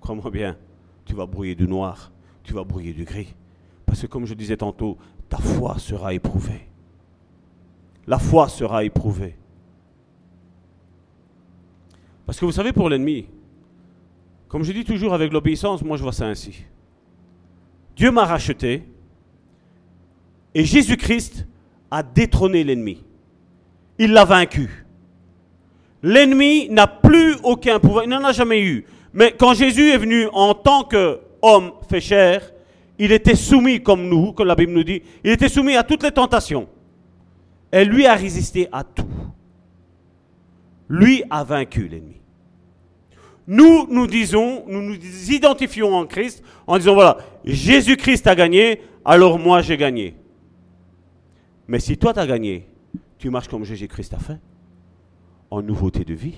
[0.00, 0.56] crois-moi bien,
[1.04, 3.34] tu vas brouiller du noir, tu vas brouiller du gris.
[3.84, 4.96] Parce que comme je disais tantôt,
[5.28, 6.66] ta foi sera éprouvée.
[8.06, 9.36] La foi sera éprouvée.
[12.24, 13.26] Parce que vous savez, pour l'ennemi,
[14.48, 16.64] comme je dis toujours avec l'obéissance, moi je vois ça ainsi.
[17.96, 18.82] Dieu m'a racheté
[20.54, 21.46] et Jésus-Christ
[21.90, 23.04] a détrôné l'ennemi.
[23.98, 24.86] Il l'a vaincu.
[26.02, 28.86] L'ennemi n'a plus aucun pouvoir, il n'en a jamais eu.
[29.12, 32.52] Mais quand Jésus est venu en tant qu'homme fait chair,
[32.98, 36.02] il était soumis comme nous, comme la Bible nous dit, il était soumis à toutes
[36.02, 36.68] les tentations.
[37.72, 39.06] Et lui a résisté à tout.
[40.88, 42.20] Lui a vaincu l'ennemi.
[43.50, 44.96] Nous, nous disons, nous nous
[45.32, 50.14] identifions en Christ en disant, voilà, Jésus-Christ a gagné, alors moi j'ai gagné.
[51.66, 52.66] Mais si toi tu as gagné,
[53.16, 54.38] tu marches comme Jésus-Christ a fait,
[55.50, 56.36] en nouveauté de vie.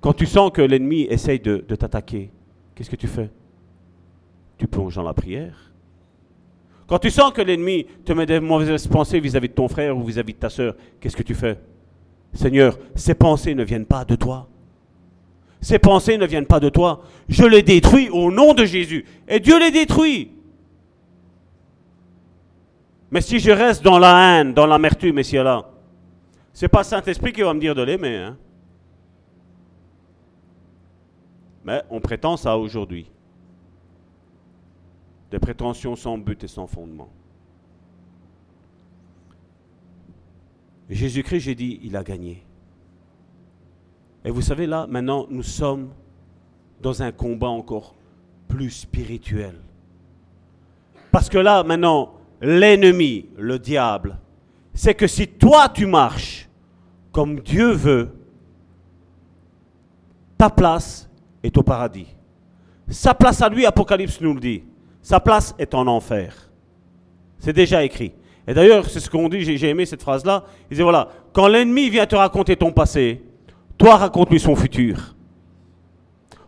[0.00, 2.30] Quand tu sens que l'ennemi essaye de, de t'attaquer,
[2.74, 3.28] qu'est-ce que tu fais?
[4.56, 5.72] Tu plonges dans la prière.
[6.86, 10.04] Quand tu sens que l'ennemi te met des mauvaises pensées vis-à-vis de ton frère ou
[10.04, 11.58] vis-à-vis de ta soeur, qu'est-ce que tu fais?
[12.32, 14.48] Seigneur, ces pensées ne viennent pas de toi.
[15.60, 17.02] Ces pensées ne viennent pas de toi.
[17.28, 19.04] Je les détruis au nom de Jésus.
[19.26, 20.30] Et Dieu les détruit.
[23.10, 25.68] Mais si je reste dans la haine, dans l'amertume, et là,
[26.52, 28.16] c'est pas Saint-Esprit qui va me dire de l'aimer.
[28.16, 28.36] Hein?
[31.64, 33.10] Mais on prétend ça aujourd'hui.
[35.30, 37.08] Des prétentions sans but et sans fondement.
[40.88, 42.45] Jésus-Christ, j'ai dit, il a gagné.
[44.26, 45.90] Et vous savez, là, maintenant, nous sommes
[46.82, 47.94] dans un combat encore
[48.48, 49.54] plus spirituel.
[51.12, 54.18] Parce que là, maintenant, l'ennemi, le diable,
[54.74, 56.48] c'est que si toi tu marches
[57.12, 58.10] comme Dieu veut,
[60.36, 61.08] ta place
[61.44, 62.08] est au paradis.
[62.88, 64.64] Sa place à lui, Apocalypse nous le dit,
[65.02, 66.50] sa place est en enfer.
[67.38, 68.12] C'est déjà écrit.
[68.48, 70.44] Et d'ailleurs, c'est ce qu'on dit, j'ai aimé cette phrase-là.
[70.68, 73.22] Il dit voilà, quand l'ennemi vient te raconter ton passé,
[73.78, 75.14] toi raconte-lui son futur.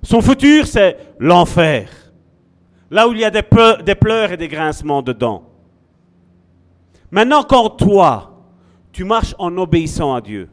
[0.03, 1.91] Son futur, c'est l'enfer.
[2.91, 3.43] Là où il y a des,
[3.85, 5.45] des pleurs et des grincements dedans.
[7.11, 8.45] Maintenant, quand toi,
[8.93, 10.49] tu marches en obéissant à Dieu,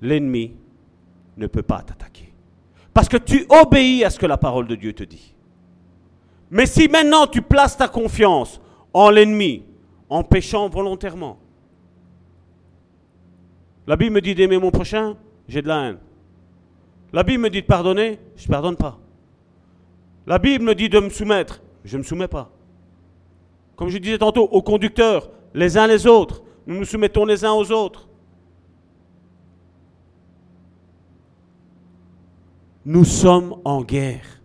[0.00, 0.54] l'ennemi
[1.36, 2.32] ne peut pas t'attaquer.
[2.92, 5.34] Parce que tu obéis à ce que la parole de Dieu te dit.
[6.50, 8.60] Mais si maintenant tu places ta confiance
[8.92, 9.64] en l'ennemi,
[10.08, 11.38] en péchant volontairement,
[13.86, 15.16] la Bible me dit d'aimer mon prochain,
[15.48, 15.98] j'ai de la haine.
[17.12, 18.98] La Bible me dit de pardonner, je ne pardonne pas.
[20.26, 22.50] La Bible me dit de me soumettre, je ne me soumets pas.
[23.76, 27.52] Comme je disais tantôt, aux conducteurs, les uns les autres, nous nous soumettons les uns
[27.52, 28.08] aux autres.
[32.86, 34.40] Nous sommes en guerre.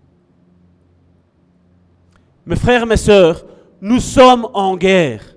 [2.45, 3.45] Mes frères, mes sœurs,
[3.81, 5.35] nous sommes en guerre.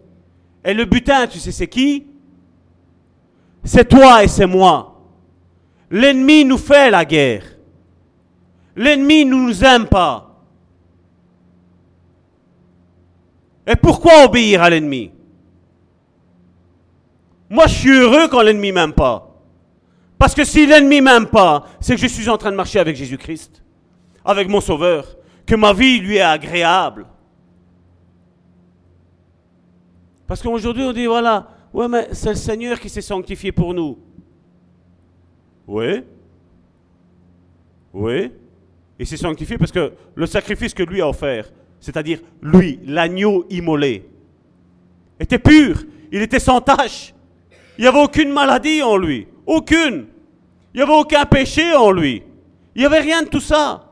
[0.65, 2.07] Et le butin, tu sais, c'est qui?
[3.65, 5.01] C'est toi et c'est moi.
[5.91, 7.45] L'ennemi nous fait la guerre.
[8.75, 10.29] L'ennemi ne nous aime pas.
[13.67, 15.13] Et pourquoi obéir à l'ennemi?
[17.49, 19.29] Moi, je suis heureux quand l'ennemi m'aime pas.
[20.19, 22.97] Parce que si l'ennemi m'aime pas, c'est que je suis en train de marcher avec
[22.97, 23.63] Jésus-Christ,
[24.25, 27.07] avec mon Sauveur, que ma vie lui est agréable.
[30.27, 33.99] Parce qu'aujourd'hui, on dit, voilà, ouais, mais c'est le Seigneur qui s'est sanctifié pour nous.
[35.67, 36.03] Oui.
[37.93, 38.33] Oui.
[38.99, 41.51] Il s'est sanctifié parce que le sacrifice que lui a offert,
[41.81, 44.09] c'est-à-dire lui, l'agneau immolé,
[45.19, 47.15] était pur, il était sans tache.
[47.79, 50.07] Il n'y avait aucune maladie en lui, aucune.
[50.75, 52.23] Il n'y avait aucun péché en lui.
[52.75, 53.89] Il n'y avait rien de tout ça.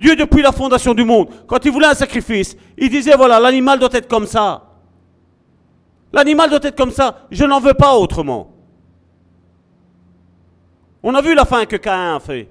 [0.00, 3.78] Dieu, depuis la fondation du monde, quand il voulait un sacrifice, il disait, voilà, l'animal
[3.78, 4.71] doit être comme ça.
[6.12, 7.26] L'animal doit être comme ça.
[7.30, 8.50] Je n'en veux pas autrement.
[11.02, 12.48] On a vu la fin que Caïn a fait.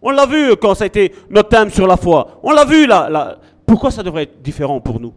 [0.00, 2.40] On l'a vu quand ça a été notre thème sur la foi.
[2.42, 3.38] On l'a vu là.
[3.66, 5.14] Pourquoi ça devrait être différent pour nous?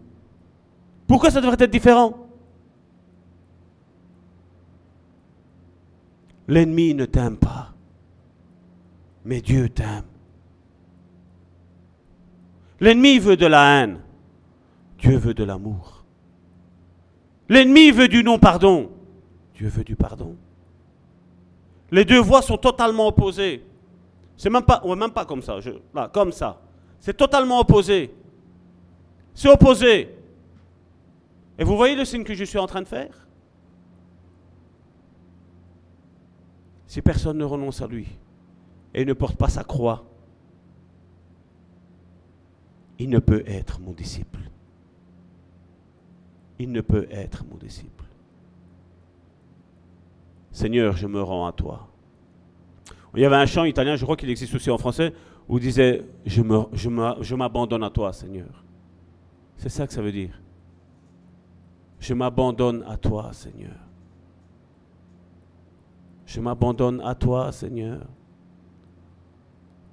[1.07, 2.13] Pourquoi ça devrait être différent?
[6.47, 7.73] L'ennemi ne t'aime pas,
[9.23, 10.03] mais Dieu t'aime.
[12.79, 13.99] L'ennemi veut de la haine,
[14.99, 15.94] Dieu veut de l'amour.
[17.47, 18.91] L'ennemi veut du non-pardon,
[19.53, 20.35] Dieu veut du pardon.
[21.91, 23.63] Les deux voies sont totalement opposées.
[24.35, 25.59] C'est même pas, même pas comme ça,
[25.93, 26.61] là, comme ça.
[26.99, 28.13] C'est totalement opposé.
[29.33, 30.09] C'est opposé.
[31.57, 33.27] Et vous voyez le signe que je suis en train de faire?
[36.87, 38.07] Si personne ne renonce à lui
[38.93, 40.05] et ne porte pas sa croix,
[42.97, 44.39] il ne peut être mon disciple.
[46.59, 48.05] Il ne peut être mon disciple.
[50.51, 51.89] Seigneur, je me rends à toi.
[53.15, 55.13] Il y avait un chant italien, je crois qu'il existe aussi en français,
[55.47, 58.63] où il disait Je m'abandonne je à toi, Seigneur.
[59.57, 60.41] C'est ça que ça veut dire.
[61.99, 63.75] Je m'abandonne à toi, Seigneur.
[66.25, 68.01] Je m'abandonne à toi, Seigneur.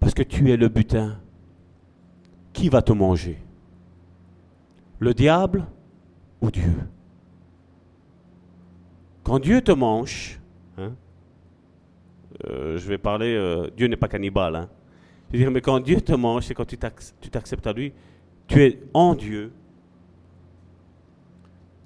[0.01, 1.19] Parce que tu es le butin.
[2.53, 3.41] Qui va te manger?
[4.99, 5.67] Le diable
[6.51, 6.73] Dieu
[9.23, 10.41] Quand Dieu te mange,
[10.77, 10.93] hein,
[12.47, 14.57] euh, je vais parler, euh, Dieu n'est pas cannibale.
[14.57, 14.69] Hein.
[15.29, 17.93] Je veux dire, mais quand Dieu te mange, c'est quand tu t'acceptes à lui,
[18.47, 19.53] tu es en Dieu,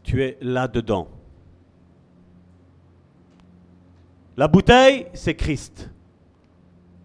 [0.02, 1.08] tu es là-dedans.
[4.36, 5.90] La bouteille, c'est Christ.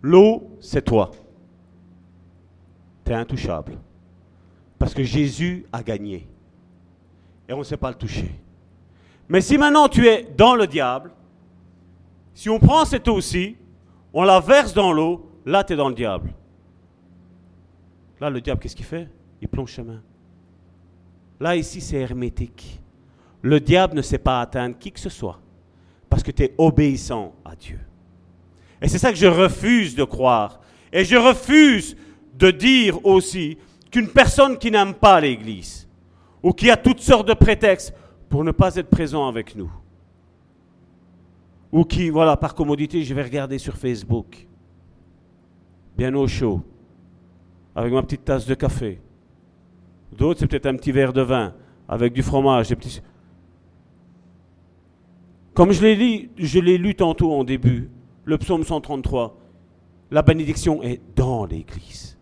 [0.02, 1.12] L'eau, c'est toi.
[3.06, 3.78] Tu es intouchable.
[4.80, 6.28] Parce que Jésus a gagné.
[7.52, 8.32] Et on ne sait pas le toucher.
[9.28, 11.12] Mais si maintenant tu es dans le diable,
[12.34, 13.58] si on prend cette eau-ci,
[14.14, 16.34] on la verse dans l'eau, là tu es dans le diable.
[18.22, 19.10] Là, le diable, qu'est-ce qu'il fait?
[19.42, 20.02] Il plonge chemin.
[21.42, 22.80] Là, ici, c'est hermétique.
[23.42, 25.42] Le diable ne sait pas atteindre qui que ce soit
[26.10, 27.80] parce que tu es obéissant à Dieu.
[28.82, 30.62] Et c'est ça que je refuse de croire.
[30.94, 31.98] Et je refuse
[32.34, 33.58] de dire aussi
[33.92, 35.81] qu'une personne qui n'aime pas l'Église,
[36.44, 37.94] ou qui a toutes sortes de prétextes
[38.30, 39.72] pour ne pas être présent avec nous,
[41.72, 44.48] ou qui, voilà, par commodité, je vais regarder sur Facebook,
[45.98, 46.62] bien au chaud,
[47.76, 49.00] avec ma petite tasse de café.
[50.12, 51.54] D'autres, c'est peut-être un petit verre de vin,
[51.88, 53.02] avec du fromage, des petits...
[55.54, 57.90] Comme je l'ai lu, je l'ai lu tantôt en début,
[58.24, 59.38] le psaume 133,
[60.12, 62.18] la bénédiction est dans l'Église.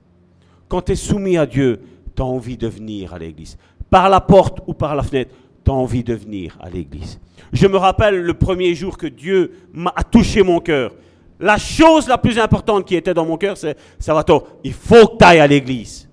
[0.68, 1.82] Quand tu es soumis à Dieu,
[2.16, 3.58] tu as envie de venir à l'Église.
[3.90, 5.34] Par la porte ou par la fenêtre,
[5.64, 7.20] tu as envie de venir à l'Église.
[7.52, 10.94] Je me rappelle le premier jour que Dieu m'a touché mon cœur.
[11.40, 15.18] La chose la plus importante qui était dans mon cœur, c'est, Salvatore, il faut que
[15.18, 16.10] tu ailles à l'Église.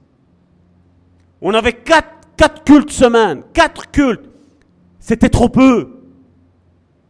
[1.41, 4.31] On avait quatre, quatre cultes semaine, quatre cultes.
[5.01, 6.01] C'était trop peu.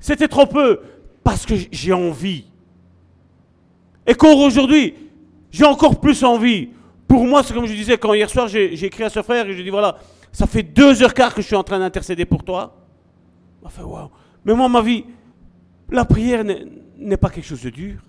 [0.01, 0.81] C'était trop peu
[1.23, 2.47] parce que j'ai envie.
[4.07, 4.95] Et qu'aujourd'hui,
[5.51, 6.71] j'ai encore plus envie.
[7.09, 9.53] Pour moi, c'est comme je disais quand hier soir, j'ai écrit à ce frère et
[9.53, 9.99] je dis voilà,
[10.37, 12.77] ça fait deux heures quart que je suis en train d'intercéder pour toi.
[14.45, 15.07] Mais moi, ma vie,
[15.89, 18.01] la prière n'est pas quelque chose de dur.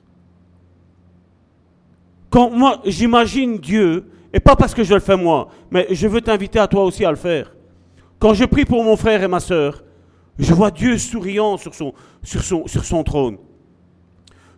[2.30, 6.20] Quand moi, j'imagine Dieu, et pas parce que je le fais moi, mais je veux
[6.20, 7.56] t'inviter à toi aussi à le faire.
[8.20, 9.82] Quand je prie pour mon frère et ma soeur,
[10.38, 13.38] je vois Dieu souriant sur son trône.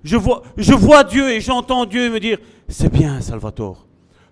[0.03, 3.85] Je vois, je vois Dieu et j'entends Dieu me dire, c'est bien Salvatore,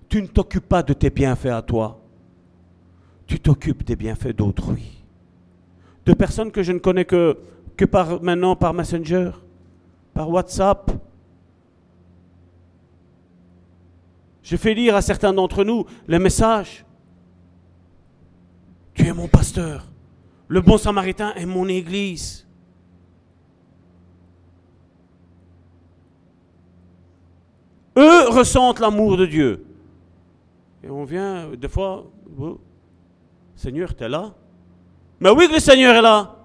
[0.10, 1.97] tu ne t'occupes pas de tes bienfaits à toi,
[3.28, 5.04] tu t'occupes des bienfaits d'autrui.
[6.06, 7.38] De personnes que je ne connais que,
[7.92, 9.32] par, maintenant par Messenger,
[10.14, 10.92] par WhatsApp.
[14.42, 16.86] Je fais lire à certains d'entre nous les messages.
[18.94, 19.86] Tu es mon pasteur.
[20.48, 22.48] Le bon samaritain est mon église.
[27.98, 29.66] Eux ressentent l'amour de Dieu.
[30.84, 32.10] Et on vient, des fois,
[32.40, 32.62] oh,
[33.58, 34.34] Seigneur, tu es là
[35.20, 36.36] Mais oui le Seigneur est là.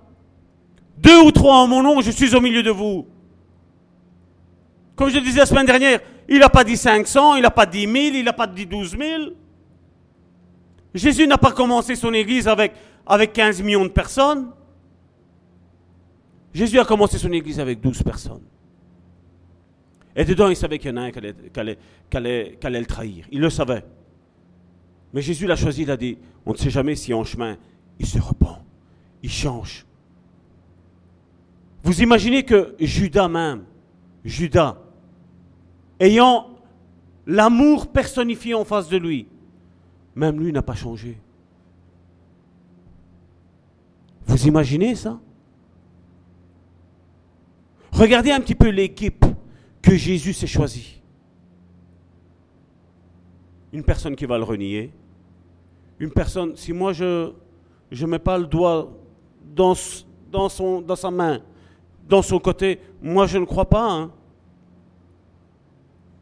[0.98, 3.06] Deux ou trois en mon nom, je suis au milieu de vous.
[4.96, 7.86] Comme je disais la semaine dernière, il n'a pas dit 500, il n'a pas dit
[7.86, 9.22] 1000, il n'a pas dit 12 000.
[10.94, 12.72] Jésus n'a pas commencé son église avec
[13.06, 14.50] avec 15 millions de personnes.
[16.54, 18.44] Jésus a commencé son église avec 12 personnes.
[20.14, 21.18] Et dedans, il savait qu'il y en a un qui
[21.58, 21.78] allait,
[22.62, 23.24] le trahir.
[23.30, 23.84] Il le savait.
[25.12, 27.56] Mais Jésus l'a choisi, il a dit, on ne sait jamais si en chemin,
[27.98, 28.64] il se repent,
[29.22, 29.86] il change.
[31.82, 33.64] Vous imaginez que Judas même,
[34.24, 34.78] Judas,
[36.00, 36.48] ayant
[37.26, 39.26] l'amour personnifié en face de lui,
[40.14, 41.18] même lui n'a pas changé.
[44.26, 45.20] Vous imaginez ça?
[47.92, 49.24] Regardez un petit peu l'équipe
[49.82, 51.02] que Jésus s'est choisie.
[53.72, 54.92] Une personne qui va le renier.
[56.02, 57.30] Une personne, si moi je
[57.92, 58.90] ne mets pas le doigt
[59.54, 59.74] dans,
[60.32, 61.40] dans, son, dans sa main,
[62.08, 63.88] dans son côté, moi je ne crois pas.
[63.88, 64.10] Hein.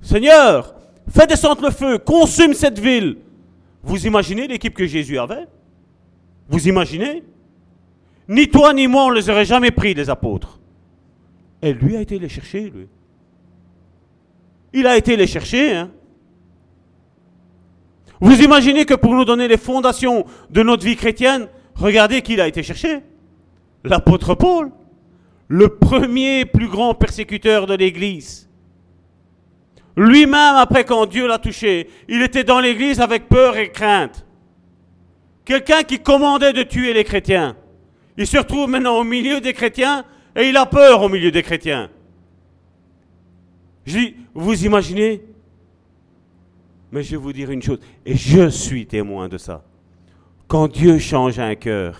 [0.02, 0.74] Seigneur,
[1.08, 3.16] fais descendre le feu, consume cette ville.
[3.82, 5.48] Vous imaginez l'équipe que Jésus avait?
[6.50, 7.24] Vous imaginez?
[8.28, 10.60] Ni toi ni moi, on ne les aurait jamais pris, les apôtres.
[11.62, 12.86] Et lui a été les chercher, lui.
[14.74, 15.74] Il a été les chercher.
[15.74, 15.90] Hein.
[18.20, 22.40] Vous imaginez que pour nous donner les fondations de notre vie chrétienne, regardez qui il
[22.40, 23.00] a été chercher.
[23.82, 24.70] L'apôtre Paul,
[25.48, 28.48] le premier plus grand persécuteur de l'Église.
[29.96, 34.26] Lui-même, après quand Dieu l'a touché, il était dans l'Église avec peur et crainte.
[35.44, 37.56] Quelqu'un qui commandait de tuer les chrétiens.
[38.16, 40.04] Il se retrouve maintenant au milieu des chrétiens
[40.36, 41.90] et il a peur au milieu des chrétiens.
[43.86, 45.22] Je dis, vous imaginez
[46.92, 49.64] Mais je vais vous dire une chose, et je suis témoin de ça.
[50.48, 51.98] Quand Dieu change un cœur,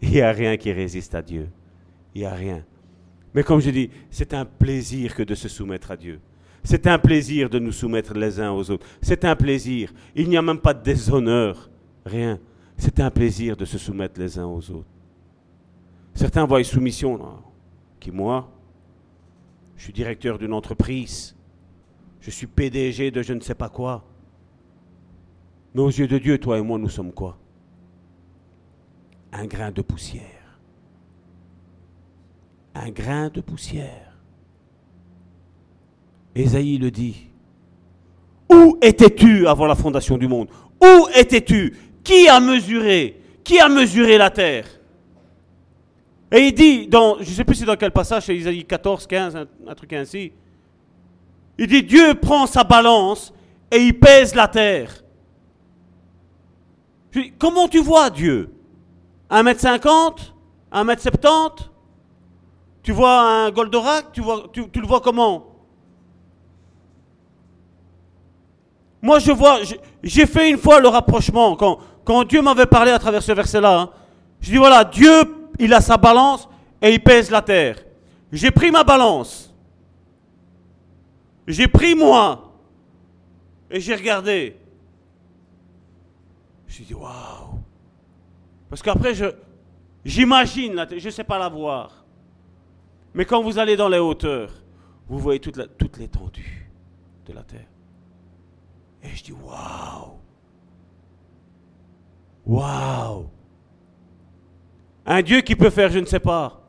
[0.00, 1.48] il n'y a rien qui résiste à Dieu.
[2.14, 2.64] Il n'y a rien.
[3.34, 6.20] Mais comme je dis, c'est un plaisir que de se soumettre à Dieu.
[6.64, 8.86] C'est un plaisir de nous soumettre les uns aux autres.
[9.02, 9.92] C'est un plaisir.
[10.14, 11.70] Il n'y a même pas de déshonneur.
[12.04, 12.40] Rien.
[12.78, 14.88] C'est un plaisir de se soumettre les uns aux autres.
[16.14, 17.20] Certains voient soumission,
[18.00, 18.50] qui moi,
[19.76, 21.35] je suis directeur d'une entreprise,
[22.26, 24.02] je suis PDG de je ne sais pas quoi.
[25.72, 27.38] Mais aux yeux de Dieu, toi et moi, nous sommes quoi?
[29.32, 30.58] Un grain de poussière.
[32.74, 34.18] Un grain de poussière.
[36.34, 37.28] Ésaïe le dit.
[38.52, 40.48] Où étais-tu avant la fondation du monde?
[40.82, 41.76] Où étais-tu?
[42.02, 43.20] Qui a mesuré?
[43.44, 44.66] Qui a mesuré la terre?
[46.32, 49.06] Et il dit, dans, je ne sais plus c'est dans quel passage, c'est Isaïe 14,
[49.06, 50.32] 15, un, truc ainsi.
[51.58, 53.32] Il dit Dieu prend sa balance
[53.70, 55.02] et il pèse la terre.
[57.10, 58.52] Je comment tu vois Dieu?
[59.30, 60.32] 1m50
[60.72, 61.68] 1m70
[62.82, 64.12] Tu vois un Goldorak?
[64.12, 65.46] Tu, vois, tu, tu le vois comment?
[69.02, 69.60] Moi, je vois,
[70.02, 73.80] j'ai fait une fois le rapprochement quand, quand Dieu m'avait parlé à travers ce verset-là.
[73.80, 73.90] hein.
[74.40, 75.10] Je dis voilà, Dieu,
[75.58, 76.48] il a sa balance
[76.82, 77.76] et il pèse la terre.
[78.32, 79.45] J'ai pris ma balance.
[81.46, 82.52] J'ai pris moi.
[83.70, 84.56] Et j'ai regardé.
[86.66, 87.58] J'ai dit waouh.
[88.68, 89.26] Parce qu'après, je,
[90.04, 92.04] j'imagine, je ne sais pas la voir.
[93.14, 94.52] Mais quand vous allez dans les hauteurs,
[95.08, 96.68] vous voyez toute, la- toute l'étendue
[97.26, 97.66] de la terre.
[99.02, 100.12] Et je dis waouh.
[102.44, 103.26] Waouh.
[105.06, 106.60] Un Dieu qui peut faire, je ne sais pas,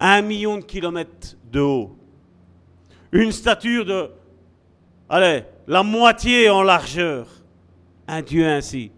[0.00, 1.97] un million de kilomètres de haut.
[3.12, 4.10] Une stature de,
[5.08, 7.26] allez, la moitié en largeur.
[8.06, 8.90] Un Dieu ainsi.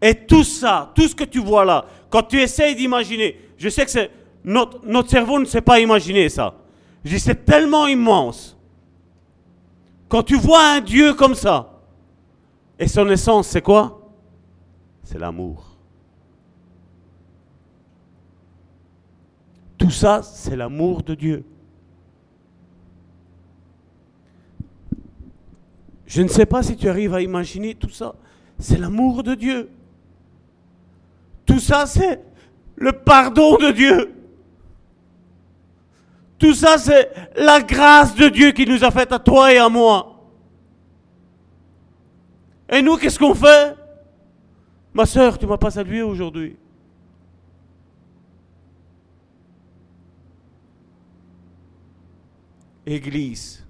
[0.00, 3.84] Et tout ça, tout ce que tu vois là, quand tu essayes d'imaginer, je sais
[3.84, 4.10] que c'est,
[4.44, 6.54] notre, cerveau ne sait pas imaginer ça.
[7.04, 8.56] Je dis, c'est tellement immense.
[10.08, 11.80] Quand tu vois un Dieu comme ça,
[12.78, 14.00] et son essence, c'est quoi?
[15.02, 15.64] C'est l'amour.
[19.76, 21.44] Tout ça, c'est l'amour de Dieu.
[26.08, 28.14] Je ne sais pas si tu arrives à imaginer tout ça.
[28.58, 29.70] C'est l'amour de Dieu.
[31.44, 32.20] Tout ça, c'est
[32.76, 34.14] le pardon de Dieu.
[36.38, 39.68] Tout ça, c'est la grâce de Dieu qui nous a fait à toi et à
[39.68, 40.24] moi.
[42.70, 43.76] Et nous, qu'est-ce qu'on fait?
[44.94, 46.56] Ma soeur, tu m'as pas salué aujourd'hui.
[52.86, 53.67] Église.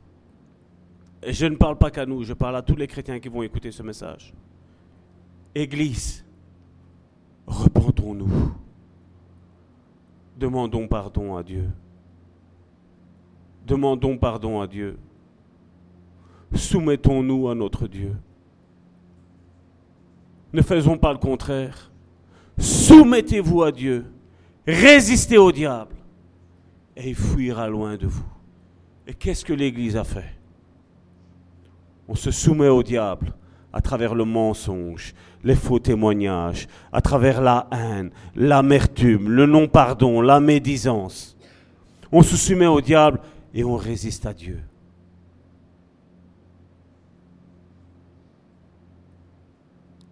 [1.27, 3.71] Je ne parle pas qu'à nous, je parle à tous les chrétiens qui vont écouter
[3.71, 4.33] ce message.
[5.55, 6.25] Église,
[7.47, 8.55] repentons-nous.
[10.37, 11.69] Demandons pardon à Dieu.
[13.67, 14.99] Demandons pardon à Dieu.
[16.55, 18.17] Soumettons-nous à notre Dieu.
[20.53, 21.91] Ne faisons pas le contraire.
[22.57, 24.07] Soumettez-vous à Dieu.
[24.67, 25.97] Résistez au diable.
[26.97, 28.25] Et il fuira loin de vous.
[29.07, 30.38] Et qu'est-ce que l'Église a fait?
[32.09, 33.35] On se soumet au diable
[33.73, 40.41] à travers le mensonge, les faux témoignages, à travers la haine, l'amertume, le non-pardon, la
[40.41, 41.37] médisance.
[42.11, 43.21] On se soumet au diable
[43.53, 44.63] et on résiste à Dieu.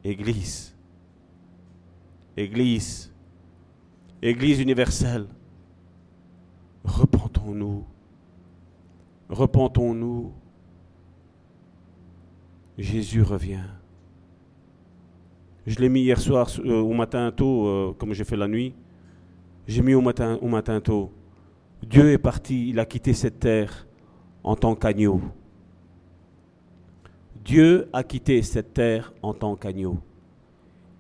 [0.05, 0.72] Église,
[2.36, 3.12] Église,
[4.22, 5.26] Église universelle,
[6.84, 7.84] repentons-nous,
[9.28, 10.32] repentons-nous.
[12.79, 13.64] Jésus revient.
[15.66, 18.74] Je l'ai mis hier soir euh, au matin tôt, euh, comme j'ai fait la nuit.
[19.66, 21.11] J'ai mis au matin, au matin tôt.
[21.83, 23.87] Dieu est parti, il a quitté cette terre
[24.45, 25.20] en tant qu'agneau.
[27.45, 29.99] Dieu a quitté cette terre en tant qu'agneau.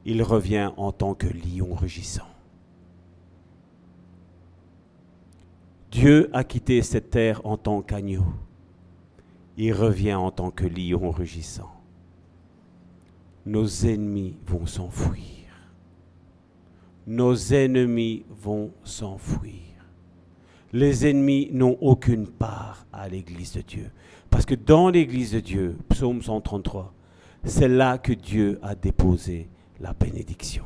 [0.04, 2.28] Il revient en tant que lion rugissant.
[5.90, 8.24] Dieu a quitté cette terre en tant qu'agneau.
[9.56, 11.72] Il revient en tant que lion rugissant.
[13.46, 15.24] Nos ennemis vont s'enfuir.
[17.06, 19.52] Nos ennemis vont s'enfuir.
[20.72, 23.90] Les ennemis n'ont aucune part à l'église de Dieu.
[24.28, 26.92] Parce que dans l'église de Dieu, psaume 133,
[27.44, 29.48] c'est là que Dieu a déposé
[29.80, 30.64] la bénédiction.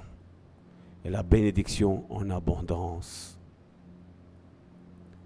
[1.05, 3.39] Et la bénédiction en abondance.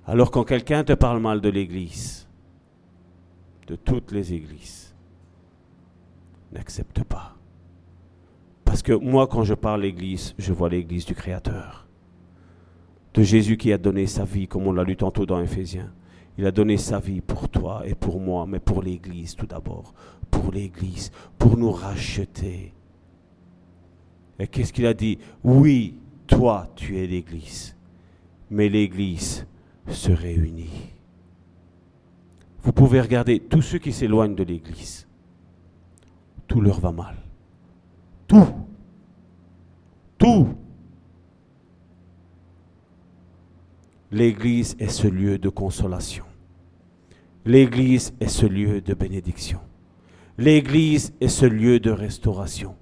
[0.06, 2.23] Alors quand quelqu'un te parle mal de l'église,
[3.66, 4.94] de toutes les églises,
[6.52, 7.36] n'accepte pas.
[8.64, 11.86] Parce que moi, quand je parle l'église, je vois l'église du Créateur.
[13.14, 15.92] De Jésus qui a donné sa vie, comme on l'a lu tantôt dans Éphésiens.
[16.36, 19.94] Il a donné sa vie pour toi et pour moi, mais pour l'Église tout d'abord.
[20.30, 22.74] Pour l'Église, pour nous racheter.
[24.40, 25.18] Et qu'est-ce qu'il a dit?
[25.44, 25.94] Oui,
[26.26, 27.76] toi, tu es l'Église.
[28.50, 29.46] Mais l'Église
[29.86, 30.93] se réunit.
[32.64, 35.06] Vous pouvez regarder tous ceux qui s'éloignent de l'Église.
[36.48, 37.16] Tout leur va mal.
[38.26, 38.46] Tout.
[40.16, 40.48] Tout.
[44.10, 46.24] L'Église est ce lieu de consolation.
[47.44, 49.60] L'Église est ce lieu de bénédiction.
[50.38, 52.76] L'Église est ce lieu de restauration.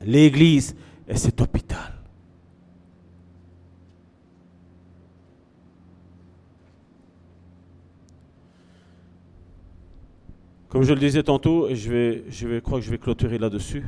[0.00, 0.74] L'Église
[1.06, 2.01] est cet hôpital.
[10.72, 13.36] Comme je le disais tantôt, et je vais, je vais, crois que je vais clôturer
[13.36, 13.84] là-dessus.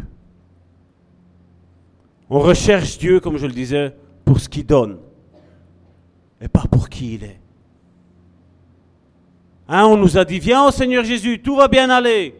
[2.28, 4.99] On recherche Dieu, comme je le disais, pour ce qu'il donne,
[6.43, 7.41] et pas pour qui il est.
[9.66, 12.39] Hein, on nous a dit, viens au Seigneur Jésus, tout va bien aller.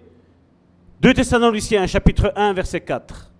[1.01, 3.33] 2 Thessaloniciens, chapitre 1, verset 4.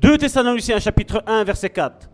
[0.00, 2.08] 2 Thessaloniciens, chapitre 1, verset 4.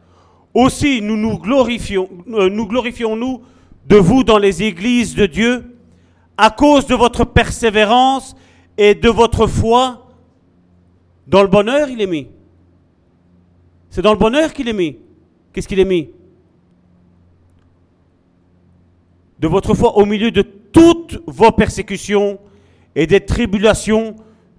[0.52, 3.44] Aussi, nous nous glorifions, euh, nous glorifions-nous
[3.88, 5.76] de vous dans les églises de Dieu
[6.36, 8.36] à cause de votre persévérance
[8.76, 10.06] et de votre foi.
[11.26, 12.28] Dans le bonheur, il est mis.
[13.90, 14.98] C'est dans le bonheur qu'il est mis.
[15.52, 16.10] Qu'est-ce qu'il est mis?
[19.40, 22.38] De votre foi au milieu de toutes vos persécutions
[22.94, 24.16] et des tribulations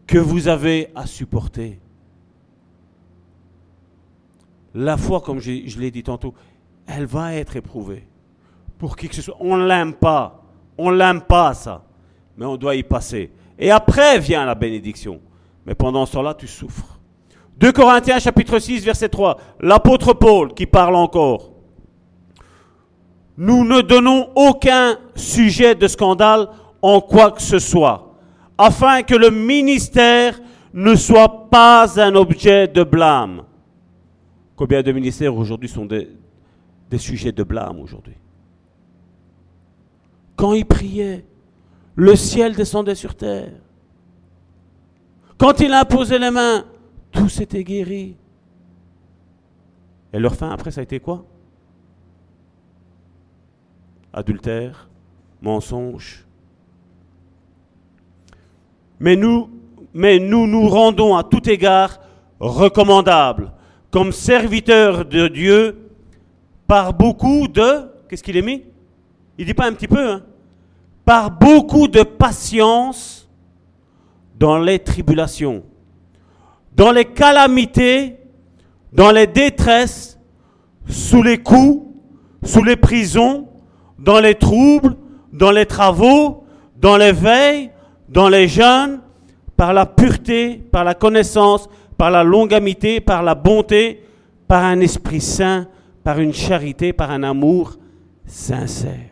[0.08, 1.80] que vous avez à supporter.
[4.74, 6.34] La foi, comme je, je l'ai dit tantôt,
[6.88, 8.08] elle va être éprouvée.
[8.80, 9.38] Pour qui que ce soit.
[9.40, 10.42] On l'aime pas.
[10.78, 11.84] On l'aime pas, ça.
[12.36, 13.30] Mais on doit y passer.
[13.60, 15.20] Et après vient la bénédiction.
[15.66, 16.98] Mais pendant ce temps-là, tu souffres.
[17.58, 19.38] 2 Corinthiens chapitre 6, verset 3.
[19.60, 21.52] L'apôtre Paul qui parle encore.
[23.38, 26.48] Nous ne donnons aucun sujet de scandale
[26.82, 28.14] en quoi que ce soit,
[28.58, 30.40] afin que le ministère
[30.74, 33.44] ne soit pas un objet de blâme.
[34.56, 36.10] Combien de ministères aujourd'hui sont des,
[36.90, 38.16] des sujets de blâme aujourd'hui?
[40.40, 41.26] Quand il priait,
[41.96, 43.52] le ciel descendait sur terre.
[45.38, 46.64] Quand il imposait les mains,
[47.12, 48.16] tout s'était guéri.
[50.14, 51.26] Et leur fin après, ça a été quoi?
[54.14, 54.88] Adultère,
[55.42, 56.26] mensonge.
[59.02, 59.50] Mais nous,
[59.94, 62.00] nous rendons à tout égard
[62.40, 63.52] recommandables,
[63.92, 65.92] comme serviteurs de Dieu,
[66.66, 67.90] par beaucoup de...
[68.08, 68.64] Qu'est-ce qu'il est mis?
[69.38, 70.24] Il dit pas un petit peu, hein?
[71.10, 73.28] Par beaucoup de patience
[74.38, 75.64] dans les tribulations,
[76.76, 78.18] dans les calamités,
[78.94, 80.20] dans les détresses,
[80.88, 81.84] sous les coups,
[82.44, 83.48] sous les prisons,
[83.98, 84.98] dans les troubles,
[85.34, 86.44] dans les travaux,
[86.80, 87.72] dans les veilles,
[88.08, 89.02] dans les jeûnes,
[89.58, 94.04] par la pureté, par la connaissance, par la longamité, par la bonté,
[94.48, 95.68] par un esprit saint,
[96.04, 97.78] par une charité, par un amour
[98.28, 99.09] sincère.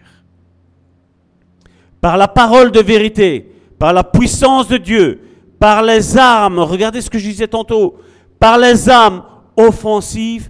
[2.08, 5.20] Par la parole de vérité, par la puissance de Dieu,
[5.60, 7.98] par les armes, regardez ce que je disais tantôt,
[8.40, 9.24] par les armes
[9.58, 10.50] offensives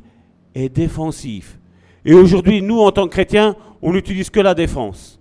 [0.54, 1.58] et défensives.
[2.06, 5.20] Et aujourd'hui, nous, en tant que chrétiens, on n'utilise que la défense.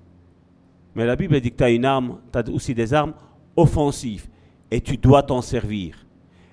[0.94, 3.14] Mais la Bible dit que tu as une arme, tu as aussi des armes
[3.56, 4.26] offensives.
[4.70, 6.04] Et tu dois t'en servir.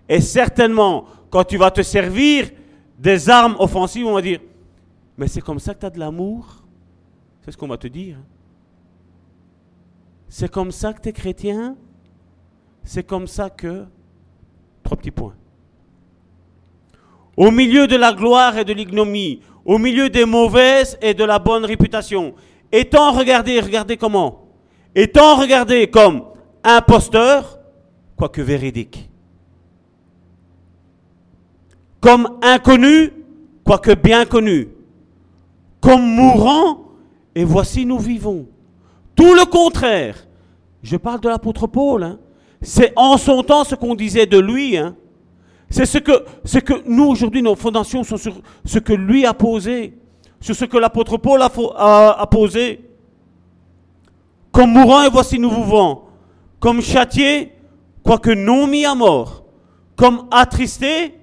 [0.08, 2.52] Et certainement, quand tu vas te servir
[2.98, 4.40] des armes offensives, on va dire,
[5.18, 6.64] mais c'est comme ça que tu as de l'amour?
[7.42, 8.16] C'est ce qu'on va te dire.
[10.36, 11.76] C'est comme ça que tu es chrétien?
[12.84, 13.86] C'est comme ça que...
[14.82, 15.36] Trois petits points.
[17.38, 21.38] Au milieu de la gloire et de l'ignomie, au milieu des mauvaises et de la
[21.38, 22.34] bonne réputation,
[22.72, 24.48] étant regardé, regardez comment,
[24.96, 26.24] étant regardé comme
[26.64, 27.60] imposteur,
[28.16, 29.08] quoique véridique,
[32.02, 33.14] comme inconnu,
[33.64, 34.70] quoique bien connu,
[35.80, 36.86] comme mourant,
[37.36, 38.48] et voici nous vivons.
[39.16, 40.28] Tout le contraire.
[40.84, 42.04] Je parle de l'apôtre Paul.
[42.04, 42.20] hein.
[42.62, 44.78] C'est en son temps ce qu'on disait de lui.
[44.78, 44.96] hein.
[45.70, 49.98] C'est ce que, nous, aujourd'hui, nos fondations sont sur ce que lui a posé,
[50.40, 52.88] sur ce que l'apôtre Paul a, posé.
[54.52, 56.02] Comme mourant, et voici nous vivons.
[56.60, 57.54] Comme châtié,
[58.04, 59.46] quoique non mis à mort.
[59.96, 61.16] Comme attristé,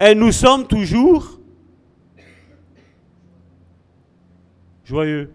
[0.00, 1.38] et nous sommes toujours
[4.84, 5.32] joyeux.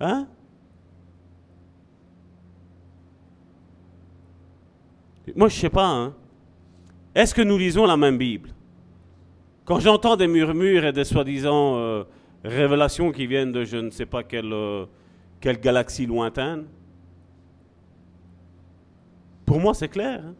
[0.00, 0.26] Hein?
[5.34, 5.86] Moi, je sais pas.
[5.86, 6.14] Hein.
[7.14, 8.50] Est-ce que nous lisons la même Bible?
[9.64, 12.04] Quand j'entends des murmures et des soi-disant euh,
[12.44, 14.86] révélations qui viennent de je ne sais pas quelle, euh,
[15.42, 16.64] galaxie lointaine,
[19.44, 20.22] pour moi, c'est clair.
[20.24, 20.34] hein.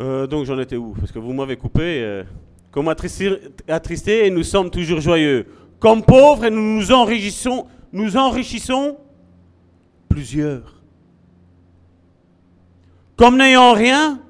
[0.00, 0.94] Euh, donc j'en étais où?
[0.98, 2.22] Parce que vous m'avez coupé.
[2.70, 5.46] comme attristés et nous sommes toujours joyeux.
[5.78, 8.96] Comme pauvres et nous nous enrichissons, nous enrichissons
[10.10, 10.82] plusieurs.
[13.16, 14.20] Comme n'ayant rien,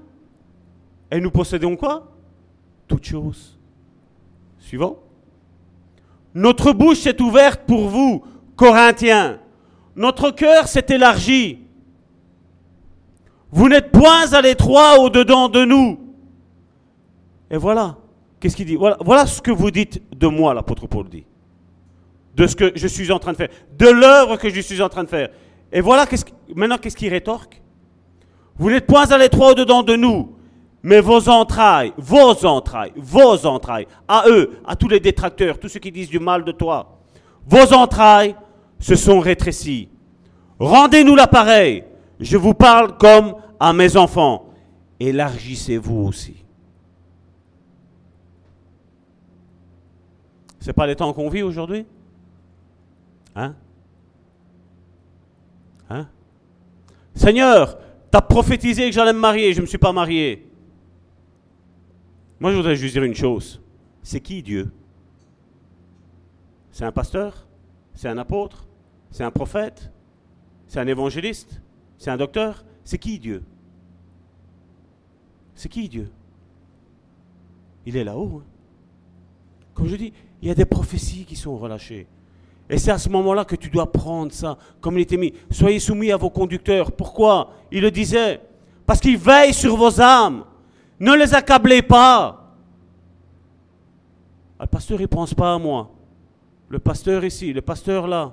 [1.11, 2.12] et nous possédons quoi?
[2.86, 3.59] Toutes choses.
[4.59, 4.98] Suivant.
[6.35, 8.24] Notre bouche s'est ouverte pour vous,
[8.55, 9.40] Corinthiens.
[9.97, 11.59] Notre cœur s'est élargi.
[13.51, 15.98] Vous n'êtes point à l'étroit au-dedans de nous.
[17.51, 17.97] Et voilà.
[18.39, 18.77] qu'est-ce qu'il dit?
[18.77, 21.24] Voilà, voilà ce que vous dites de moi, l'apôtre Paul dit.
[22.36, 23.51] De ce que je suis en train de faire.
[23.77, 25.31] De l'œuvre que je suis en train de faire.
[25.72, 26.06] Et voilà,
[26.55, 27.60] maintenant, qu'est-ce qu'il rétorque?
[28.56, 30.36] Vous n'êtes point à l'étroit au-dedans de nous,
[30.82, 35.80] mais vos entrailles, vos entrailles, vos entrailles, à eux, à tous les détracteurs, tous ceux
[35.80, 36.98] qui disent du mal de toi,
[37.47, 38.34] vos entrailles
[38.78, 39.88] se sont rétrécies.
[40.59, 41.84] Rendez-nous l'appareil.
[42.18, 44.47] Je vous parle comme à mes enfants.
[44.98, 46.36] Élargissez-vous aussi.
[50.60, 51.86] C'est pas les temps qu'on vit aujourd'hui?
[53.34, 53.55] Hein?
[55.90, 56.08] Hein?
[57.14, 57.78] Seigneur,
[58.10, 60.48] t'as prophétisé que j'allais me marier, je ne me suis pas marié.
[62.38, 63.60] Moi, je voudrais juste dire une chose.
[64.02, 64.72] C'est qui Dieu?
[66.70, 67.46] C'est un pasteur?
[67.94, 68.66] C'est un apôtre?
[69.10, 69.92] C'est un prophète?
[70.68, 71.60] C'est un évangéliste?
[71.98, 72.64] C'est un docteur?
[72.84, 73.42] C'est qui Dieu?
[75.54, 76.10] C'est qui Dieu?
[77.84, 78.42] Il est là-haut.
[78.42, 78.46] hein.
[79.74, 82.06] Comme je dis, il y a des prophéties qui sont relâchées.
[82.72, 85.34] Et c'est à ce moment-là que tu dois prendre ça, comme il était mis.
[85.51, 86.92] Soyez soumis à vos conducteurs.
[86.92, 87.52] Pourquoi?
[87.72, 88.40] Il le disait.
[88.86, 90.44] Parce qu'ils veillent sur vos âmes.
[91.01, 92.55] Ne les accablez pas.
[94.59, 95.90] Ah, le pasteur, il ne pense pas à moi.
[96.68, 98.32] Le pasteur ici, le pasteur là.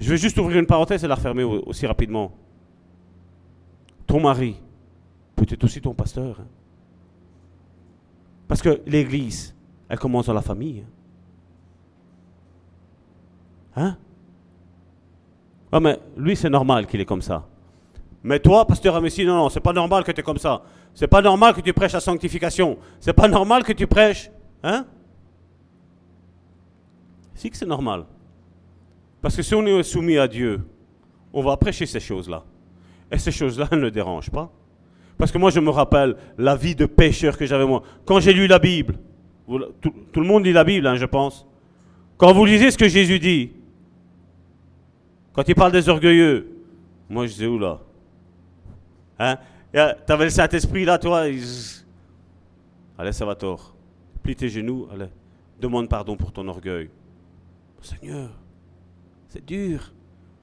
[0.00, 2.32] Je vais juste ouvrir une parenthèse et la refermer au- aussi rapidement.
[4.06, 4.56] Ton mari
[5.34, 6.38] peut être aussi ton pasteur.
[6.40, 6.46] hein.
[8.48, 9.54] Parce que l'église,
[9.88, 10.84] elle commence dans la famille.
[13.74, 13.96] Hein?
[15.72, 17.46] Ah mais lui c'est normal qu'il est comme ça.
[18.22, 20.62] Mais toi, pasteur Amessi, non, non, c'est pas normal que tu es comme ça.
[20.94, 22.76] C'est pas normal que tu prêches la sanctification.
[22.98, 24.30] C'est pas normal que tu prêches.
[24.64, 24.84] Hein?
[27.34, 28.04] Si que c'est normal.
[29.22, 30.66] Parce que si on est soumis à Dieu,
[31.32, 32.42] on va prêcher ces choses-là.
[33.12, 34.50] Et ces choses-là ne dérangent pas.
[35.18, 37.82] Parce que moi, je me rappelle la vie de pécheur que j'avais moi.
[38.04, 38.96] Quand j'ai lu la Bible,
[39.80, 41.46] tout, le monde lit la Bible, hein, je pense.
[42.18, 43.52] Quand vous lisez ce que Jésus dit,
[45.32, 46.48] quand il parle des orgueilleux,
[47.08, 47.80] moi je disais, oula.
[49.18, 49.36] Hein?
[49.72, 49.78] Tu
[50.12, 51.28] avais le Saint-Esprit là, toi.
[51.28, 51.42] il-
[52.98, 53.74] Allez, ça va tort.
[54.22, 55.08] Plie tes genoux, allez.
[55.60, 56.90] Demande pardon pour ton orgueil.
[57.80, 58.30] Seigneur,
[59.28, 59.92] c'est dur.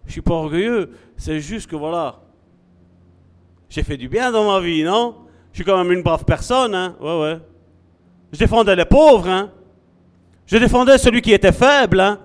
[0.06, 0.92] Je suis pas orgueilleux.
[1.18, 2.23] C'est juste que voilà.
[3.74, 5.16] J'ai fait du bien dans ma vie, non?
[5.52, 6.96] Je suis quand même une brave personne, hein?
[7.02, 7.40] Ouais, ouais.
[8.32, 9.50] Je défendais les pauvres, hein?
[10.46, 12.20] Je défendais celui qui était faible, hein?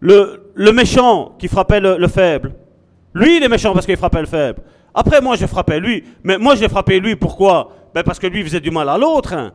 [0.00, 2.54] Le, le méchant qui frappait le, le faible.
[3.14, 4.62] Lui, il est méchant parce qu'il frappait le faible.
[4.92, 6.02] Après, moi, je frappais lui.
[6.24, 7.70] Mais moi, j'ai frappé lui, pourquoi?
[7.94, 9.32] Ben Parce que lui faisait du mal à l'autre.
[9.32, 9.52] hein?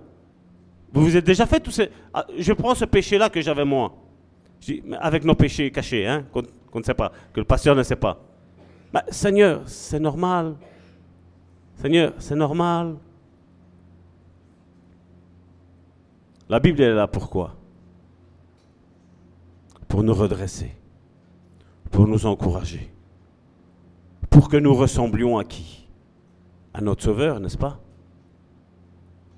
[0.94, 1.90] Vous vous êtes déjà fait tous ces...
[2.14, 3.92] Ah, Je prends ce péché-là que j'avais moi.
[4.66, 7.98] Je Avec nos péchés cachés, hein, qu'on ne sait pas, que le pasteur ne sait
[7.98, 8.20] pas.
[8.94, 10.56] Ben, Seigneur, c'est normal.
[11.78, 12.98] Seigneur, c'est normal.
[16.50, 17.56] La Bible est là pourquoi?
[19.88, 20.76] Pour nous redresser,
[21.90, 22.92] pour nous encourager,
[24.30, 25.88] pour que nous ressemblions à qui?
[26.74, 27.80] À notre Sauveur, n'est-ce pas?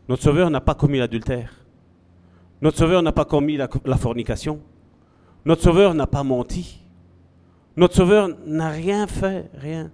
[0.07, 1.65] Notre Sauveur n'a pas commis l'adultère.
[2.61, 4.59] Notre Sauveur n'a pas commis la fornication.
[5.45, 6.82] Notre Sauveur n'a pas menti.
[7.75, 9.91] Notre Sauveur n'a rien fait, rien.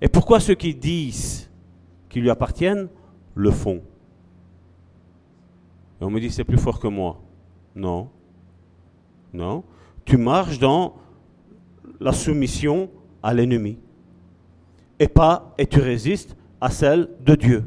[0.00, 1.50] Et pourquoi ceux qui disent
[2.08, 2.88] qu'ils lui appartiennent
[3.34, 3.82] le font?
[6.00, 7.20] Et on me dit c'est plus fort que moi.
[7.74, 8.08] Non.
[9.32, 9.64] Non.
[10.04, 10.96] Tu marches dans
[12.00, 12.90] la soumission
[13.22, 13.78] à l'ennemi.
[14.98, 17.64] Et pas, et tu résistes à celle de Dieu.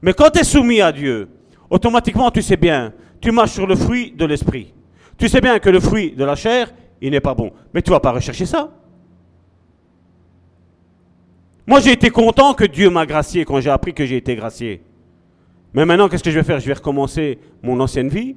[0.00, 1.28] Mais quand tu es soumis à Dieu,
[1.68, 4.72] automatiquement tu sais bien, tu marches sur le fruit de l'esprit.
[5.18, 6.72] Tu sais bien que le fruit de la chair,
[7.02, 7.52] il n'est pas bon.
[7.74, 8.70] Mais tu vas pas rechercher ça.
[11.66, 14.82] Moi, j'ai été content que Dieu m'a gracié quand j'ai appris que j'ai été gracié.
[15.74, 16.60] Mais maintenant, qu'est-ce que je vais faire?
[16.60, 18.36] Je vais recommencer mon ancienne vie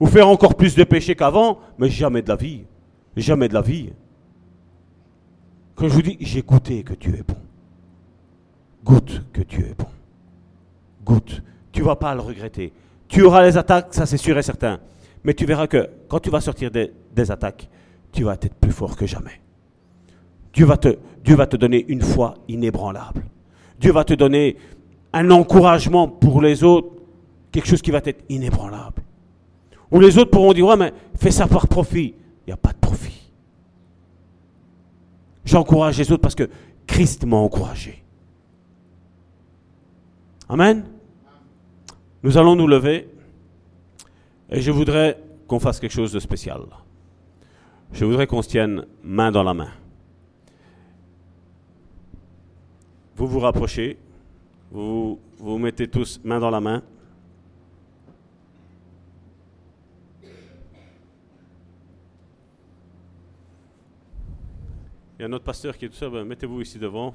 [0.00, 1.60] Ou faire encore plus de péché qu'avant?
[1.78, 2.64] Mais jamais de la vie.
[3.16, 3.90] Jamais de la vie.
[5.76, 7.36] Quand je vous dis, j'ai goûté que Dieu est bon.
[8.84, 9.88] Goûte que Dieu est bon.
[11.04, 11.42] Goûte.
[11.72, 12.72] Tu vas pas le regretter.
[13.08, 14.78] Tu auras les attaques, ça c'est sûr et certain.
[15.22, 17.68] Mais tu verras que quand tu vas sortir des attaques,
[18.14, 19.40] tu vas être plus fort que jamais.
[20.52, 23.24] Dieu va, te, donner une foi inébranlable.
[23.80, 24.56] Dieu va te donner
[25.12, 26.88] un encouragement pour les autres,
[27.50, 29.02] quelque chose qui va être inébranlable.
[29.90, 32.14] Où les autres pourront dire, ouais, mais fais ça par profit.
[32.46, 33.32] Il n'y a pas de profit.
[35.44, 36.48] J'encourage les autres parce que
[36.86, 38.02] Christ m'a encouragé.
[40.48, 40.84] Amen.
[42.22, 43.08] Nous allons nous lever
[44.50, 45.18] et je voudrais
[45.48, 46.60] qu'on fasse quelque chose de spécial.
[47.94, 49.70] Je voudrais qu'on se tienne main dans la main.
[53.14, 53.96] Vous vous rapprochez,
[54.72, 56.82] vous vous mettez tous main dans la main.
[65.16, 67.14] Il y a notre pasteur qui est tout seul, ben, mettez-vous ici devant.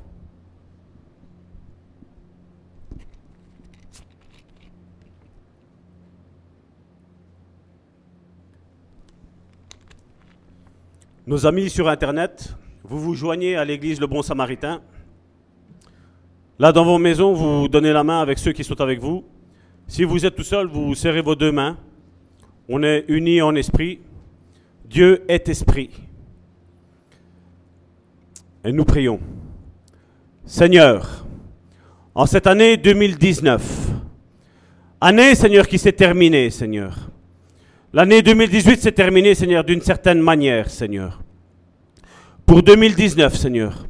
[11.29, 14.81] Nos amis sur Internet, vous vous joignez à l'église Le Bon Samaritain.
[16.57, 19.23] Là, dans vos maisons, vous donnez la main avec ceux qui sont avec vous.
[19.85, 21.77] Si vous êtes tout seul, vous serrez vos deux mains.
[22.67, 23.99] On est unis en esprit.
[24.85, 25.91] Dieu est esprit.
[28.65, 29.19] Et nous prions.
[30.45, 31.27] Seigneur,
[32.15, 33.91] en cette année 2019,
[34.99, 37.08] année, Seigneur, qui s'est terminée, Seigneur.
[37.91, 41.23] L'année 2018 s'est terminée, Seigneur, d'une certaine manière, Seigneur.
[42.45, 43.87] Pour 2019, Seigneur,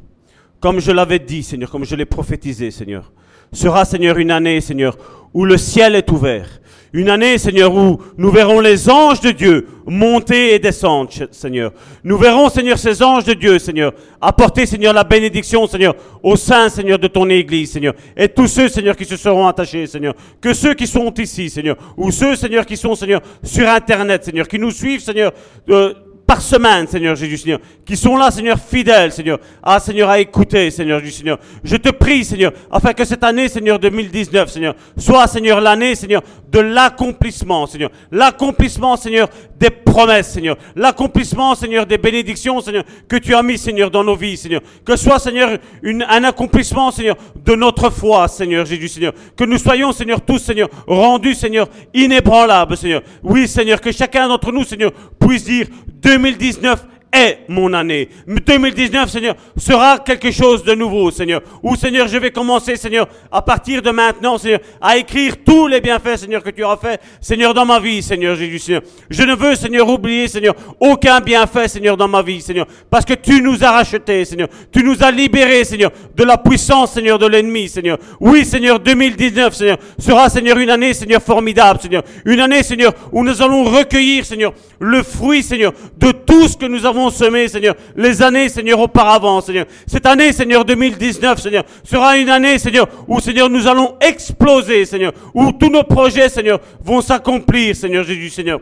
[0.58, 3.12] comme je l'avais dit, Seigneur, comme je l'ai prophétisé, Seigneur,
[3.52, 4.96] sera, Seigneur, une année, Seigneur,
[5.34, 6.48] où le ciel est ouvert.
[6.92, 11.72] Une année, Seigneur, où nous verrons les anges de Dieu monter et descendre, Seigneur.
[12.02, 16.68] Nous verrons, Seigneur, ces anges de Dieu, Seigneur, apporter, Seigneur, la bénédiction, Seigneur, au sein,
[16.68, 17.94] Seigneur, de ton Église, Seigneur.
[18.16, 20.14] Et tous ceux, Seigneur, qui se seront attachés, Seigneur.
[20.40, 24.48] Que ceux qui sont ici, Seigneur, ou ceux, Seigneur, qui sont, Seigneur, sur Internet, Seigneur,
[24.48, 25.32] qui nous suivent, Seigneur,
[25.68, 25.94] euh,
[26.30, 30.70] par semaine, Seigneur Jésus, Seigneur, qui sont là, Seigneur, fidèles, Seigneur, ah, Seigneur, à écouter,
[30.70, 31.40] Seigneur Jésus, Seigneur.
[31.64, 36.22] Je te prie, Seigneur, afin que cette année, Seigneur, 2019, Seigneur, soit, Seigneur, l'année, Seigneur,
[36.50, 37.90] de l'accomplissement, Seigneur.
[38.10, 39.28] L'accomplissement, Seigneur,
[39.58, 40.56] des promesses, Seigneur.
[40.74, 44.60] L'accomplissement, Seigneur, des bénédictions, Seigneur, que tu as mis, Seigneur, dans nos vies, Seigneur.
[44.84, 49.12] Que soit, Seigneur, une- un accomplissement, Seigneur, de notre foi, Seigneur Jésus, Seigneur.
[49.36, 53.02] Que nous soyons, Seigneur, tous, Seigneur, rendus, Seigneur, inébranlables, Seigneur.
[53.22, 55.66] Oui, Seigneur, que chacun d'entre nous, Seigneur, puisse dire
[56.02, 58.08] 2019 est mon année.
[58.26, 61.42] 2019, Seigneur, sera quelque chose de nouveau, Seigneur.
[61.62, 65.80] Où, Seigneur, je vais commencer, Seigneur, à partir de maintenant, Seigneur, à écrire tous les
[65.80, 68.82] bienfaits, Seigneur, que tu as fait, Seigneur, dans ma vie, Seigneur Jésus, Seigneur.
[69.08, 72.66] Je ne veux, Seigneur, oublier, Seigneur, aucun bienfait, Seigneur, dans ma vie, Seigneur.
[72.88, 74.48] Parce que tu nous as rachetés, Seigneur.
[74.72, 77.98] Tu nous as libérés, Seigneur, de la puissance, Seigneur, de l'ennemi, Seigneur.
[78.20, 82.02] Oui, Seigneur, 2019, Seigneur, sera, Seigneur, une année, Seigneur, formidable, Seigneur.
[82.24, 86.66] Une année, Seigneur, où nous allons recueillir, Seigneur, le fruit, Seigneur, de tout ce que
[86.66, 89.64] nous avons semé, Seigneur, les années, Seigneur, auparavant, Seigneur.
[89.86, 95.12] Cette année, Seigneur, 2019, Seigneur, sera une année, Seigneur, où, Seigneur, nous allons exploser, Seigneur,
[95.32, 98.60] où tous nos projets, Seigneur, vont s'accomplir, Seigneur Jésus, Seigneur.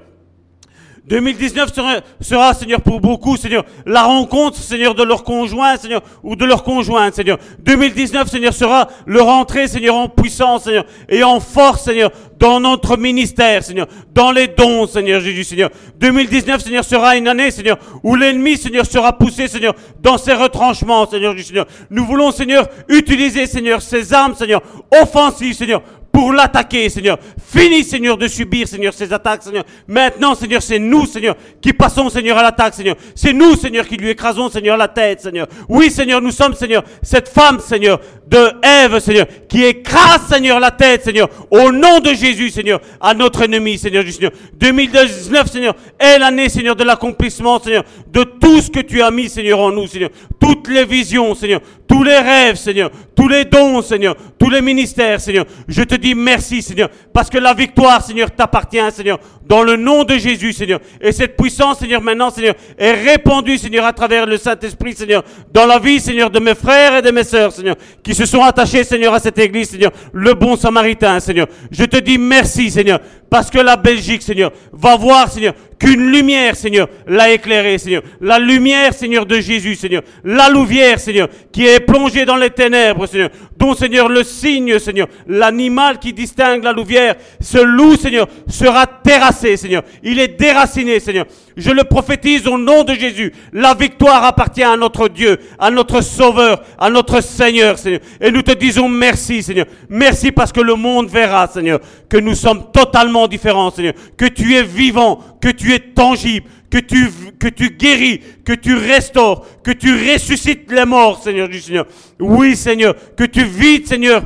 [1.07, 6.37] 2019 sera, sera, Seigneur, pour beaucoup, Seigneur, la rencontre, Seigneur, de leur conjoint, Seigneur, ou
[6.37, 7.39] de leur conjointe, Seigneur.
[7.61, 12.97] 2019, Seigneur, sera leur entrée, Seigneur, en puissance, Seigneur, et en force, Seigneur, dans notre
[12.97, 15.71] ministère, Seigneur, dans les dons, Seigneur Jésus, Seigneur.
[15.97, 21.09] 2019, Seigneur, sera une année, Seigneur, où l'ennemi, Seigneur, sera poussé, Seigneur, dans ses retranchements,
[21.09, 21.67] Seigneur Jésus, Seigneur.
[21.91, 24.63] Nous voulons, Seigneur, utiliser, Seigneur, ces armes, Seigneur,
[25.03, 25.83] offensives, Seigneur,
[26.19, 27.17] pour l'attaquer, Seigneur.
[27.41, 29.63] Fini, Seigneur, de subir, Seigneur, ces attaques, Seigneur.
[29.87, 32.97] Maintenant, Seigneur, c'est nous, Seigneur, qui passons, Seigneur, à l'attaque, Seigneur.
[33.15, 35.47] C'est nous, Seigneur, qui lui écrasons, Seigneur, la tête, Seigneur.
[35.69, 40.71] Oui, Seigneur, nous sommes, Seigneur, cette femme, Seigneur, de Ève, Seigneur, qui écrase, Seigneur, la
[40.71, 44.33] tête, Seigneur, au nom de Jésus, Seigneur, à notre ennemi, Seigneur, du Seigneur.
[44.55, 49.29] 2019, Seigneur, est l'année, Seigneur, de l'accomplissement, Seigneur, de tout ce que tu as mis,
[49.29, 50.11] Seigneur, en nous, Seigneur.
[50.39, 55.21] Toutes les visions, Seigneur, tous les rêves, Seigneur, tous les dons, Seigneur, tous les ministères,
[55.21, 55.47] Seigneur.
[55.67, 60.05] Je te dis merci, Seigneur, parce que la victoire, Seigneur, t'appartient, Seigneur, dans le nom
[60.05, 60.81] de Jésus, Seigneur.
[61.01, 65.67] Et cette puissance, Seigneur, maintenant, Seigneur, est répandue, Seigneur, à travers le Saint-Esprit, Seigneur, dans
[65.67, 67.77] la vie, Seigneur, de mes frères et de mes sœurs, Seigneur,
[68.19, 71.47] se sont attachés, Seigneur, à cette église, Seigneur, le bon samaritain, Seigneur.
[71.71, 72.99] Je te dis merci, Seigneur,
[73.31, 78.03] parce que la Belgique, Seigneur, va voir, Seigneur, qu'une lumière, Seigneur, l'a éclairé, Seigneur.
[78.21, 80.03] La lumière, Seigneur, de Jésus, Seigneur.
[80.25, 83.31] La louvière, Seigneur, qui est plongée dans les ténèbres, Seigneur.
[83.57, 89.57] Dont, Seigneur, le signe, Seigneur, l'animal qui distingue la louvière, ce loup, Seigneur, sera terrassé,
[89.57, 89.85] Seigneur.
[90.03, 91.27] Il est déraciné, Seigneur.
[91.59, 93.33] Je le prophétise au nom de Jésus.
[93.53, 98.01] La victoire appartient à notre Dieu, à notre Sauveur, à notre Seigneur, Seigneur.
[98.21, 99.67] Et nous te disons merci, Seigneur.
[99.89, 103.95] Merci parce que le monde verra, Seigneur, que nous sommes totalement différents, Seigneur.
[104.17, 109.73] Que tu es vivant, que tu es tangible, que tu, guéris, que tu restaures, que
[109.73, 111.87] tu ressuscites les morts, Seigneur du Seigneur.
[112.21, 114.23] Oui, Seigneur, que tu vides, Seigneur,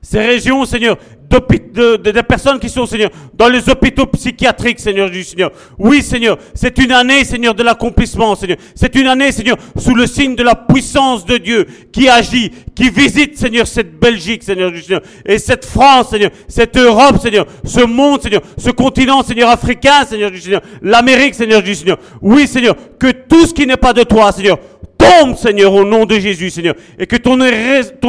[0.00, 0.96] ces régions, Seigneur,
[1.30, 5.52] de, personnes qui sont, Seigneur, dans les hôpitaux psychiatriques, Seigneur du Seigneur.
[5.78, 8.56] Oui, Seigneur, c'est une année, Seigneur, de l'accomplissement, Seigneur.
[8.74, 12.90] C'est une année, Seigneur, sous le signe de la puissance de Dieu qui agit, qui
[12.90, 17.84] visite, Seigneur, cette Belgique, Seigneur du Seigneur, et cette France, Seigneur, cette Europe, Seigneur, ce
[17.84, 21.98] monde, Seigneur, ce continent, Seigneur, africain, Seigneur du Seigneur, l'Amérique, Seigneur du Seigneur.
[22.20, 24.58] Oui, Seigneur, que tout ce qui n'est pas de toi, Seigneur,
[25.00, 26.74] tombe, Seigneur, au nom de Jésus, Seigneur.
[26.98, 27.40] Et que ton,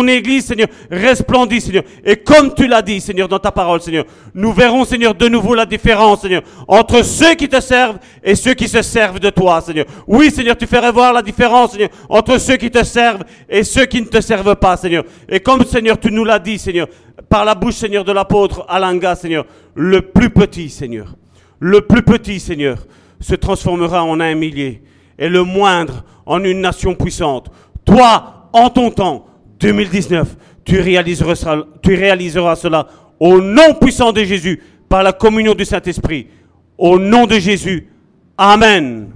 [0.07, 1.83] Église, Seigneur, resplendisse, Seigneur.
[2.05, 5.55] Et comme tu l'as dit, Seigneur, dans ta parole, Seigneur, nous verrons, Seigneur, de nouveau
[5.55, 9.61] la différence, Seigneur, entre ceux qui te servent et ceux qui se servent de toi,
[9.61, 9.85] Seigneur.
[10.07, 13.85] Oui, Seigneur, tu ferais voir la différence, Seigneur, entre ceux qui te servent et ceux
[13.85, 15.03] qui ne te servent pas, Seigneur.
[15.29, 16.87] Et comme, Seigneur, tu nous l'as dit, Seigneur,
[17.29, 19.45] par la bouche, Seigneur, de l'apôtre Alanga, Seigneur,
[19.75, 21.15] le plus petit, Seigneur,
[21.59, 22.85] le plus petit, Seigneur,
[23.21, 24.81] se transformera en un millier,
[25.21, 27.51] et le moindre en une nation puissante.
[27.85, 29.27] Toi, en ton temps,
[29.59, 30.35] 2019,
[30.65, 32.87] tu réaliseras, ça- tu réaliseras cela
[33.19, 36.27] au nom puissant de Jésus, par la communion du Saint-Esprit.
[36.75, 37.87] Au nom de Jésus.
[38.35, 39.11] Amen.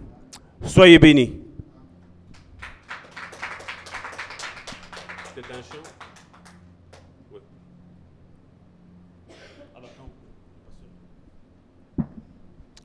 [0.62, 1.34] Soyez bénis.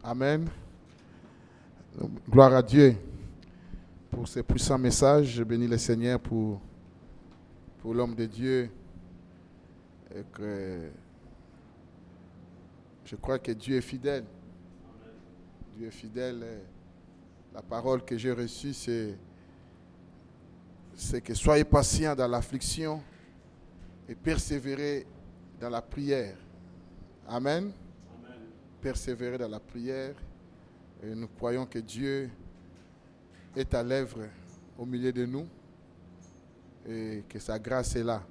[0.03, 0.49] Amen.
[2.31, 2.97] Gloire à Dieu
[4.11, 5.27] pour ce puissant message.
[5.27, 6.61] Je bénis le Seigneur pour,
[7.79, 8.71] pour l'homme de Dieu.
[10.15, 10.91] Et que
[13.05, 14.25] je crois que Dieu est fidèle.
[15.77, 16.45] Dieu est fidèle.
[17.55, 19.17] La parole que j'ai reçue, c'est,
[20.95, 23.03] c'est que soyez patients dans l'affliction
[24.09, 25.07] et persévérez
[25.61, 26.37] dans la prière.
[27.29, 27.73] Amen
[28.81, 30.15] persévérer dans la prière.
[31.03, 32.31] Et nous croyons que Dieu
[33.57, 34.21] est à l'œuvre
[34.79, 35.47] au milieu de nous
[36.89, 38.23] et que sa grâce est là.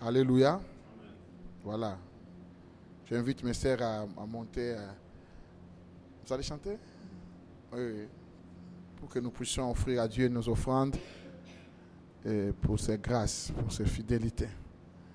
[0.00, 0.60] Alléluia.
[1.64, 1.98] Voilà.
[3.08, 4.76] J'invite mes sœurs à, monter.
[6.24, 6.76] Vous allez chanter?
[7.72, 8.08] Oui, oui.
[8.96, 10.96] Pour que nous puissions offrir à Dieu nos offrandes
[12.24, 14.48] et pour ses grâces, pour ses fidélités.